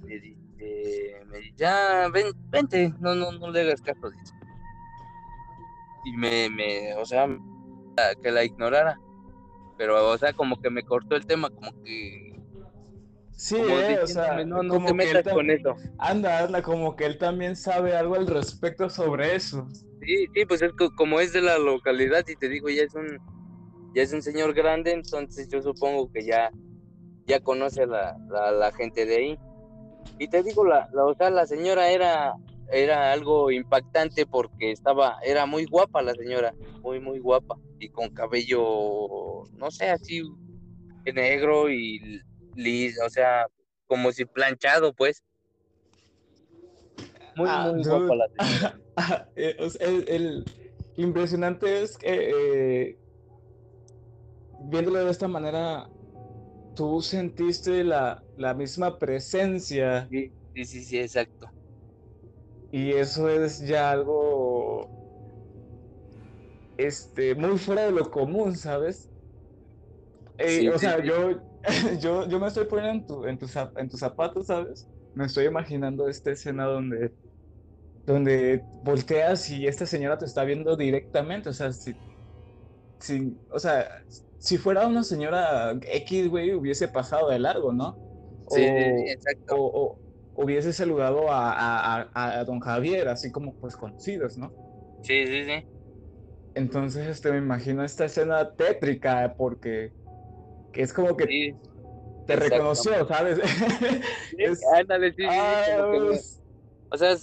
Me 0.05 0.19
dice, 0.19 1.25
me 1.27 1.38
dice, 1.39 1.53
ya, 1.57 2.10
ven, 2.10 2.27
vente, 2.49 2.93
no, 2.99 3.15
no, 3.15 3.31
no 3.34 3.51
le 3.51 3.62
hagas 3.62 3.81
caso, 3.81 4.10
dice. 4.10 4.34
Y 6.05 6.13
me, 6.13 6.49
me, 6.49 6.95
o 6.95 7.05
sea, 7.05 7.27
que 8.21 8.31
la 8.31 8.45
ignorara. 8.45 8.97
Pero, 9.77 10.10
o 10.10 10.17
sea, 10.17 10.31
como 10.34 10.62
que 10.62 10.69
me 10.69 10.84
cortó 10.84 11.15
el 11.15 11.25
tema, 11.25 11.49
como 11.49 11.71
que 11.84 12.31
Sí, 13.41 13.56
eh, 13.58 13.97
o 14.04 14.06
sea, 14.06 14.45
no, 14.45 14.62
no 14.62 14.86
te 14.86 14.93
metas 14.93 15.34
con 15.34 15.49
eso. 15.49 15.75
Anda, 15.97 16.43
anda, 16.43 16.62
como 16.62 16.95
que 16.95 17.08
él 17.08 17.17
también 17.17 17.56
sabe 17.56 17.95
algo 17.95 18.13
al 18.13 18.27
respecto 18.27 18.88
sobre 18.88 19.36
eso. 19.36 19.67
Sí, 19.99 20.27
sí, 20.32 20.45
pues 20.45 20.62
es 20.62 20.71
como 20.95 21.19
es 21.19 21.34
de 21.34 21.41
la 21.41 21.58
localidad 21.58 22.23
y 22.27 22.36
te 22.36 22.47
digo, 22.47 22.69
ya 22.69 22.84
es 22.84 22.93
un 22.93 23.17
ya 23.95 24.04
es 24.04 24.13
un 24.13 24.21
señor 24.21 24.54
grande, 24.54 24.91
entonces 24.91 25.49
yo 25.49 25.60
supongo 25.63 26.12
que 26.12 26.23
ya 26.23 26.51
ya 27.25 27.39
conoce 27.39 27.82
a 27.82 27.88
la, 27.88 28.15
la, 28.30 28.71
gente 28.73 29.08
de 29.08 29.15
ahí. 29.15 29.39
Y 30.19 30.27
te 30.27 30.43
digo, 30.43 30.63
la, 30.63 30.88
la, 30.93 31.06
o 31.06 31.15
sea, 31.15 31.32
la 31.32 31.47
señora 31.47 31.89
era 31.89 32.36
era 32.71 33.12
algo 33.12 33.49
impactante 33.49 34.27
porque 34.27 34.71
estaba 34.71 35.17
era 35.25 35.47
muy 35.47 35.65
guapa 35.65 36.04
la 36.04 36.13
señora, 36.13 36.54
muy 36.84 36.99
muy 36.99 37.17
guapa 37.17 37.56
y 37.80 37.89
con 37.89 38.12
cabello 38.12 39.45
no 39.58 39.71
sé, 39.71 39.89
así 39.89 40.21
negro 41.12 41.71
y 41.71 42.21
o 43.05 43.09
sea, 43.09 43.47
como 43.87 44.11
si 44.11 44.25
planchado, 44.25 44.93
pues. 44.93 45.23
Muy, 47.35 47.47
ah, 47.49 47.71
muy 47.73 47.83
guapo 47.83 48.15
la 48.15 48.27
eh, 49.35 49.55
el, 49.79 50.45
impresionante 50.97 51.81
es 51.81 51.97
que, 51.97 52.09
eh, 52.09 52.97
viéndolo 54.65 55.05
de 55.05 55.11
esta 55.11 55.27
manera, 55.27 55.89
tú 56.75 57.01
sentiste 57.01 57.83
la, 57.83 58.23
la 58.37 58.53
misma 58.53 58.99
presencia. 58.99 60.07
Sí, 60.09 60.31
sí, 60.65 60.83
sí, 60.83 60.99
exacto. 60.99 61.49
Y 62.71 62.91
eso 62.91 63.29
es 63.29 63.59
ya 63.65 63.91
algo 63.91 64.89
este, 66.77 67.35
muy 67.35 67.57
fuera 67.57 67.83
de 67.83 67.91
lo 67.91 68.09
común, 68.09 68.55
¿sabes? 68.55 69.09
Eh, 70.37 70.69
o 70.69 70.79
sea, 70.79 71.03
yo, 71.03 71.41
yo, 72.00 72.28
yo 72.28 72.39
me 72.39 72.47
estoy 72.47 72.65
poniendo 72.65 73.28
en, 73.28 73.38
tu, 73.38 73.47
en, 73.78 73.89
tus 73.89 74.00
zapatos, 74.00 74.47
¿sabes? 74.47 74.88
Me 75.13 75.26
estoy 75.26 75.45
imaginando 75.45 76.08
esta 76.08 76.32
escena 76.32 76.65
donde, 76.65 77.12
donde 78.06 78.63
volteas 78.84 79.50
y 79.50 79.67
esta 79.67 79.86
señora 79.86 80.17
te 80.17 80.26
está 80.26 80.43
viendo 80.43 80.76
directamente, 80.76 81.50
o 81.50 81.54
sea, 81.54 81.71
si, 81.71 81.93
sin, 83.00 83.38
o 83.52 83.60
sea, 83.60 84.04
si 84.39 84.58
fuera 84.58 84.88
una 84.88 85.04
señora 85.04 85.78
X, 85.82 86.30
güey, 86.30 86.54
hubiese 86.54 86.88
pasado 86.88 87.30
de 87.30 87.39
largo, 87.39 87.74
¿no? 87.74 87.97
Sí, 88.50 88.63
exacto. 88.63 89.56
O, 89.58 90.00
hubiese 90.34 90.74
saludado 90.74 91.32
a, 91.32 92.10
a, 92.13 92.43
don 92.45 92.60
Javier, 92.60 93.08
así 93.08 93.32
como 93.32 93.54
pues 93.56 93.76
conocidos, 93.76 94.38
¿no? 94.38 94.52
Sí, 95.04 95.26
sí, 95.28 95.45
sí. 95.45 95.65
Entonces, 96.56 97.08
este, 97.08 97.32
me 97.32 97.38
imagino 97.38 97.84
esta 97.84 98.06
escena 98.06 98.52
tétrica, 98.54 99.36
porque 99.38 99.93
que 100.71 100.81
es 100.81 100.93
como 100.93 101.15
que 101.15 101.55
te 102.25 102.36
reconoció, 102.36 103.07
¿sabes? 103.07 103.39
ándale, 104.75 105.13
sí, 105.13 105.23
o 106.89 106.97
sea, 106.97 107.15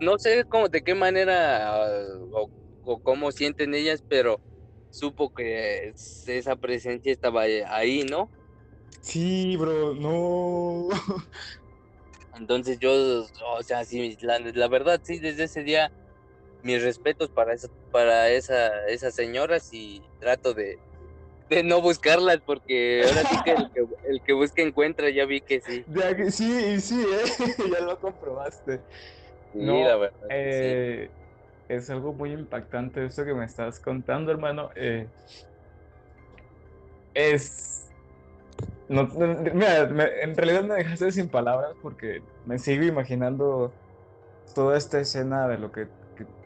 no 0.00 0.18
sé 0.18 0.44
cómo, 0.48 0.68
de 0.68 0.82
qué 0.82 0.94
manera 0.94 1.96
o, 2.32 2.98
cómo 3.02 3.30
sienten 3.32 3.74
ellas, 3.74 4.02
pero 4.08 4.40
supo 4.90 5.32
que 5.32 5.94
esa 6.26 6.56
presencia 6.56 7.12
estaba 7.12 7.42
ahí, 7.42 8.04
¿no? 8.04 8.30
Sí, 9.00 9.56
bro, 9.56 9.94
no. 9.94 10.88
Entonces 12.36 12.78
yo, 12.78 13.24
o 13.56 13.62
sea, 13.62 13.84
sí, 13.84 14.16
la, 14.20 14.68
verdad, 14.68 15.00
sí, 15.02 15.18
desde 15.18 15.44
ese 15.44 15.62
día, 15.62 15.92
mis 16.62 16.82
respetos 16.82 17.30
para 17.30 17.52
esa, 17.52 17.68
para 17.90 18.30
esa, 18.30 18.86
esas 18.86 19.14
señoras 19.14 19.72
y 19.72 20.02
trato 20.18 20.54
de, 20.54 20.78
de 21.52 21.62
no 21.62 21.80
buscarlas 21.82 22.40
porque 22.44 23.02
ahora 23.04 23.28
sí 23.28 23.36
que 23.44 23.56
el, 24.08 24.22
que 24.22 24.32
busca 24.32 24.62
encuentra, 24.62 25.10
ya 25.10 25.26
vi 25.26 25.40
que 25.40 25.60
sí. 25.60 25.84
sí, 26.30 26.80
sí, 26.80 27.02
¿eh? 27.02 27.54
ya 27.72 27.80
lo 27.80 27.98
comprobaste. 27.98 28.80
no, 29.54 29.84
la 29.84 29.96
verdad. 29.96 30.20
Eh, 30.30 31.10
es 31.68 31.90
algo 31.90 32.12
muy 32.12 32.32
impactante 32.32 33.04
esto 33.04 33.24
que 33.24 33.34
me 33.34 33.44
estás 33.44 33.80
contando, 33.80 34.32
hermano. 34.32 34.70
Eh, 34.74 35.06
es... 37.14 37.90
No, 38.88 39.06
mira, 39.06 39.82
en 40.22 40.36
realidad 40.36 40.64
me 40.64 40.74
dejaste 40.74 41.12
sin 41.12 41.28
palabras 41.28 41.74
porque 41.82 42.22
me 42.46 42.58
sigo 42.58 42.84
imaginando 42.84 43.72
toda 44.54 44.76
esta 44.76 45.00
escena 45.00 45.48
de 45.48 45.58
lo 45.58 45.72
que, 45.72 45.88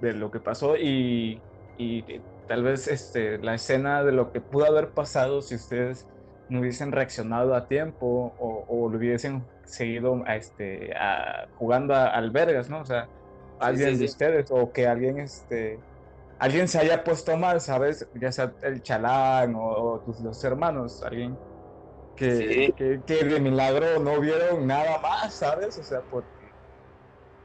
de 0.01 0.13
lo 0.13 0.31
que 0.31 0.39
pasó 0.39 0.77
y, 0.77 1.41
y 1.77 2.05
tal 2.49 2.63
vez 2.63 2.89
este, 2.89 3.39
la 3.39 3.55
escena 3.55 4.05
de 4.05 4.13
lo 4.13 4.33
que 4.33 4.41
pudo 4.41 4.67
haber 4.67 4.91
pasado 4.91 5.43
si 5.43 5.57
ustedes 5.57 6.07
no 6.49 6.61
hubiesen 6.61 6.93
reaccionado 6.93 7.55
a 7.55 7.67
tiempo 7.67 8.33
o, 8.39 8.89
lo 8.89 8.97
hubiesen 8.97 9.45
seguido 9.65 10.23
a 10.27 10.37
este, 10.37 10.95
a, 10.97 11.49
jugando 11.57 11.95
a, 11.95 12.07
albergas, 12.07 12.71
¿no? 12.71 12.81
O 12.81 12.85
sea, 12.85 13.09
alguien 13.59 13.99
de 13.99 14.05
ustedes 14.05 14.51
o 14.51 14.73
que 14.73 14.87
alguien, 14.87 15.19
este, 15.19 15.81
alguien 16.39 16.69
se 16.69 16.79
haya 16.79 17.03
puesto 17.03 17.37
mal, 17.37 17.61
¿sabes? 17.61 18.07
Ya 18.15 18.31
sea 18.31 18.53
el 18.63 18.83
chalán 18.83 19.55
o, 19.57 20.01
tus 20.07 20.23
dos 20.23 20.43
hermanos, 20.45 21.03
alguien 21.03 21.37
que, 22.15 22.73
que, 22.77 23.01
que, 23.05 23.25
de 23.25 23.41
milagro 23.41 23.99
no 23.99 24.21
vieron 24.21 24.67
nada 24.67 24.99
más, 24.99 25.35
¿sabes? 25.35 25.79
O 25.79 25.83
sea, 25.83 26.01
por 26.03 26.25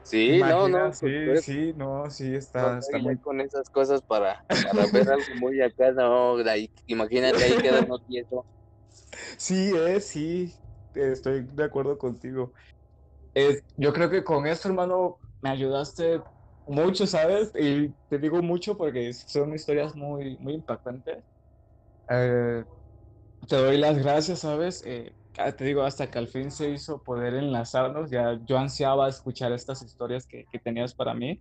Sí, 0.02 0.42
no, 0.44 0.68
no. 0.68 0.92
Sí, 0.92 1.36
sí, 1.36 1.72
no, 1.74 2.10
sí, 2.10 2.34
está, 2.34 2.78
está 2.78 2.98
muy... 2.98 3.18
con 3.18 3.40
esas 3.40 3.68
cosas 3.70 4.02
para, 4.02 4.36
para 4.48 4.86
ver 4.86 5.08
algo 5.08 5.34
muy 5.36 5.60
acá, 5.60 5.92
no, 5.92 6.36
ahí, 6.48 6.70
imagínate 6.86 7.44
ahí 7.44 7.56
quedando 7.56 7.98
quieto. 8.00 8.46
Sí, 9.38 9.72
eh, 9.76 10.00
sí, 10.00 10.54
estoy 10.94 11.42
de 11.42 11.64
acuerdo 11.64 11.98
contigo. 11.98 12.52
Eh, 13.34 13.62
yo 13.76 13.92
creo 13.92 14.10
que 14.10 14.24
con 14.24 14.46
esto, 14.46 14.68
hermano, 14.68 15.18
me 15.40 15.50
ayudaste 15.50 16.22
mucho, 16.66 17.06
¿sabes? 17.06 17.52
Y 17.54 17.90
te 18.08 18.18
digo 18.18 18.42
mucho 18.42 18.76
porque 18.76 19.12
son 19.14 19.54
historias 19.54 19.94
muy, 19.96 20.38
muy 20.38 20.54
impactantes. 20.54 21.24
Eh, 22.10 22.64
te 23.48 23.56
doy 23.56 23.78
las 23.78 23.98
gracias, 23.98 24.40
¿sabes? 24.40 24.82
Eh, 24.86 25.16
te 25.32 25.64
digo, 25.64 25.82
hasta 25.82 26.10
que 26.10 26.18
al 26.18 26.28
fin 26.28 26.50
se 26.50 26.70
hizo 26.70 27.02
poder 27.02 27.34
enlazarnos, 27.34 28.10
ya 28.10 28.38
yo 28.44 28.58
ansiaba 28.58 29.08
escuchar 29.08 29.52
estas 29.52 29.82
historias 29.82 30.26
que, 30.26 30.44
que 30.50 30.58
tenías 30.58 30.94
para 30.94 31.14
mí. 31.14 31.40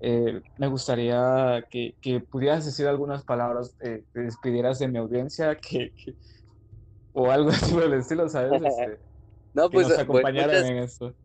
Eh, 0.00 0.40
me 0.56 0.68
gustaría 0.68 1.64
que, 1.70 1.96
que, 2.00 2.20
pudieras 2.20 2.64
decir 2.64 2.86
algunas 2.86 3.24
palabras, 3.24 3.76
eh, 3.80 4.04
te 4.12 4.20
despidieras 4.20 4.78
de 4.78 4.88
mi 4.88 4.98
audiencia, 4.98 5.56
que, 5.60 5.92
o 7.12 7.30
algo 7.30 7.50
así 7.50 7.74
por 7.74 7.82
el 7.82 7.94
estilo, 7.94 8.28
¿sabes? 8.28 8.62
Este, 8.62 9.00
no, 9.52 9.70
pues, 9.70 9.88
que 9.88 9.94
nos 9.94 10.06
pues, 10.06 10.20
acompañaran 10.20 10.66
en 10.66 10.78
esto. 10.78 11.16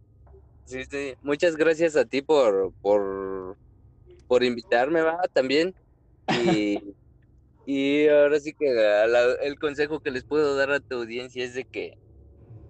Sí, 0.65 0.85
sí, 0.85 1.13
muchas 1.21 1.55
gracias 1.55 1.95
a 1.95 2.05
ti 2.05 2.21
por, 2.21 2.73
por, 2.81 3.57
por 4.27 4.43
invitarme, 4.43 5.01
va, 5.01 5.19
también. 5.33 5.75
Y 6.41 6.79
y 7.65 8.07
ahora 8.07 8.39
sí 8.39 8.53
que 8.53 8.67
el 9.41 9.59
consejo 9.59 9.99
que 9.99 10.11
les 10.11 10.23
puedo 10.23 10.55
dar 10.55 10.71
a 10.71 10.79
tu 10.79 10.97
audiencia 10.97 11.43
es 11.43 11.53
de 11.53 11.65
que, 11.65 11.97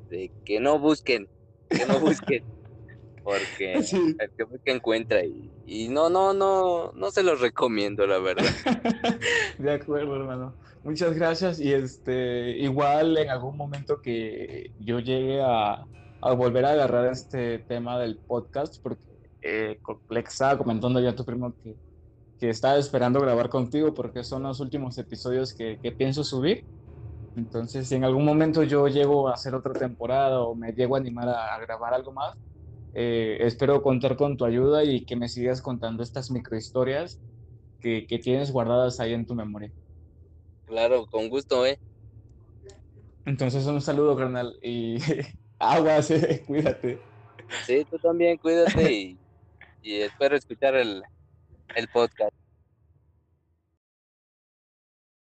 de 0.10 0.32
que 0.45 0.60
no 0.60 0.79
busquen, 0.79 1.27
que 1.69 1.86
no 1.86 1.99
busquen, 1.99 2.43
porque 3.23 3.73
el 3.73 4.32
que 4.38 4.43
busca 4.43 4.71
encuentra 4.71 5.23
y, 5.23 5.49
y 5.65 5.88
no, 5.88 6.10
no, 6.10 6.34
no, 6.34 6.91
no 6.91 7.12
se 7.12 7.23
los 7.23 7.41
recomiendo, 7.41 8.06
la 8.06 8.19
verdad. 8.19 8.45
de 9.58 9.71
acuerdo, 9.71 10.15
hermano. 10.15 10.53
Muchas 10.84 11.15
gracias 11.15 11.62
y 11.62 11.71
este, 11.71 12.49
igual 12.58 13.17
en 13.17 13.29
algún 13.29 13.56
momento 13.56 14.01
que 14.01 14.71
yo 14.82 14.99
llegue 14.99 15.41
a, 15.41 15.86
a 16.21 16.34
volver 16.34 16.65
a 16.65 16.71
agarrar 16.71 17.08
este 17.08 17.60
tema 17.60 17.97
del 17.99 18.17
podcast, 18.17 18.82
porque 18.84 19.01
eh, 19.41 19.79
estaba 20.25 20.58
comentando 20.58 20.99
ya 20.99 21.12
a 21.12 21.15
tu 21.15 21.25
primo 21.25 21.53
que 21.63 21.75
que 22.43 22.49
estaba 22.49 22.77
esperando 22.77 23.21
grabar 23.21 23.47
contigo 23.47 23.93
porque 23.93 24.21
son 24.21 24.43
los 24.43 24.60
últimos 24.60 24.97
episodios 24.97 25.53
que, 25.53 25.77
pienso 25.97 26.25
subir. 26.25 26.65
Entonces, 27.38 27.88
si 27.88 27.95
en 27.95 28.03
algún 28.03 28.25
momento 28.25 28.63
yo 28.63 28.89
llego 28.89 29.29
a 29.29 29.36
hacer 29.36 29.56
otra 29.56 29.71
temporada 29.71 30.41
o 30.41 30.53
me 30.53 30.73
llego 30.73 30.97
a 30.97 30.99
animar 30.99 31.29
a, 31.29 31.58
grabar 31.62 31.93
algo 31.93 32.12
más, 32.12 32.36
eh, 32.95 33.38
espero 33.39 33.82
contar 33.82 34.17
con 34.17 34.36
tu 34.36 34.43
ayuda 34.43 34.84
y 34.84 35.06
que 35.06 35.15
me 35.15 35.29
sigas 35.29 35.62
contando 35.62 36.03
estas 36.03 36.32
microhistorias 36.32 37.17
que, 37.79 38.06
que 38.08 38.19
tienes 38.19 38.51
guardadas 38.51 38.99
ahí 38.99 39.13
en 39.13 39.25
tu 39.25 39.36
memoria. 39.36 39.71
Claro, 40.65 41.06
con 41.06 41.29
gusto, 41.29 41.65
¿eh? 41.65 41.79
Entonces, 43.23 43.65
un 43.67 43.79
saludo, 43.79 44.17
carnal, 44.17 44.53
y 44.62 44.97
aguas, 45.60 46.12
eh, 46.12 46.43
cuídate. 46.45 46.99
Sí, 47.65 47.88
tú 47.89 47.97
también, 47.99 48.38
cuídate 48.38 48.91
y, 48.91 49.17
y 49.82 50.01
espero 50.01 50.36
escuchar 50.36 50.75
el, 50.75 51.03
el 51.76 51.88
podcast. 51.88 52.42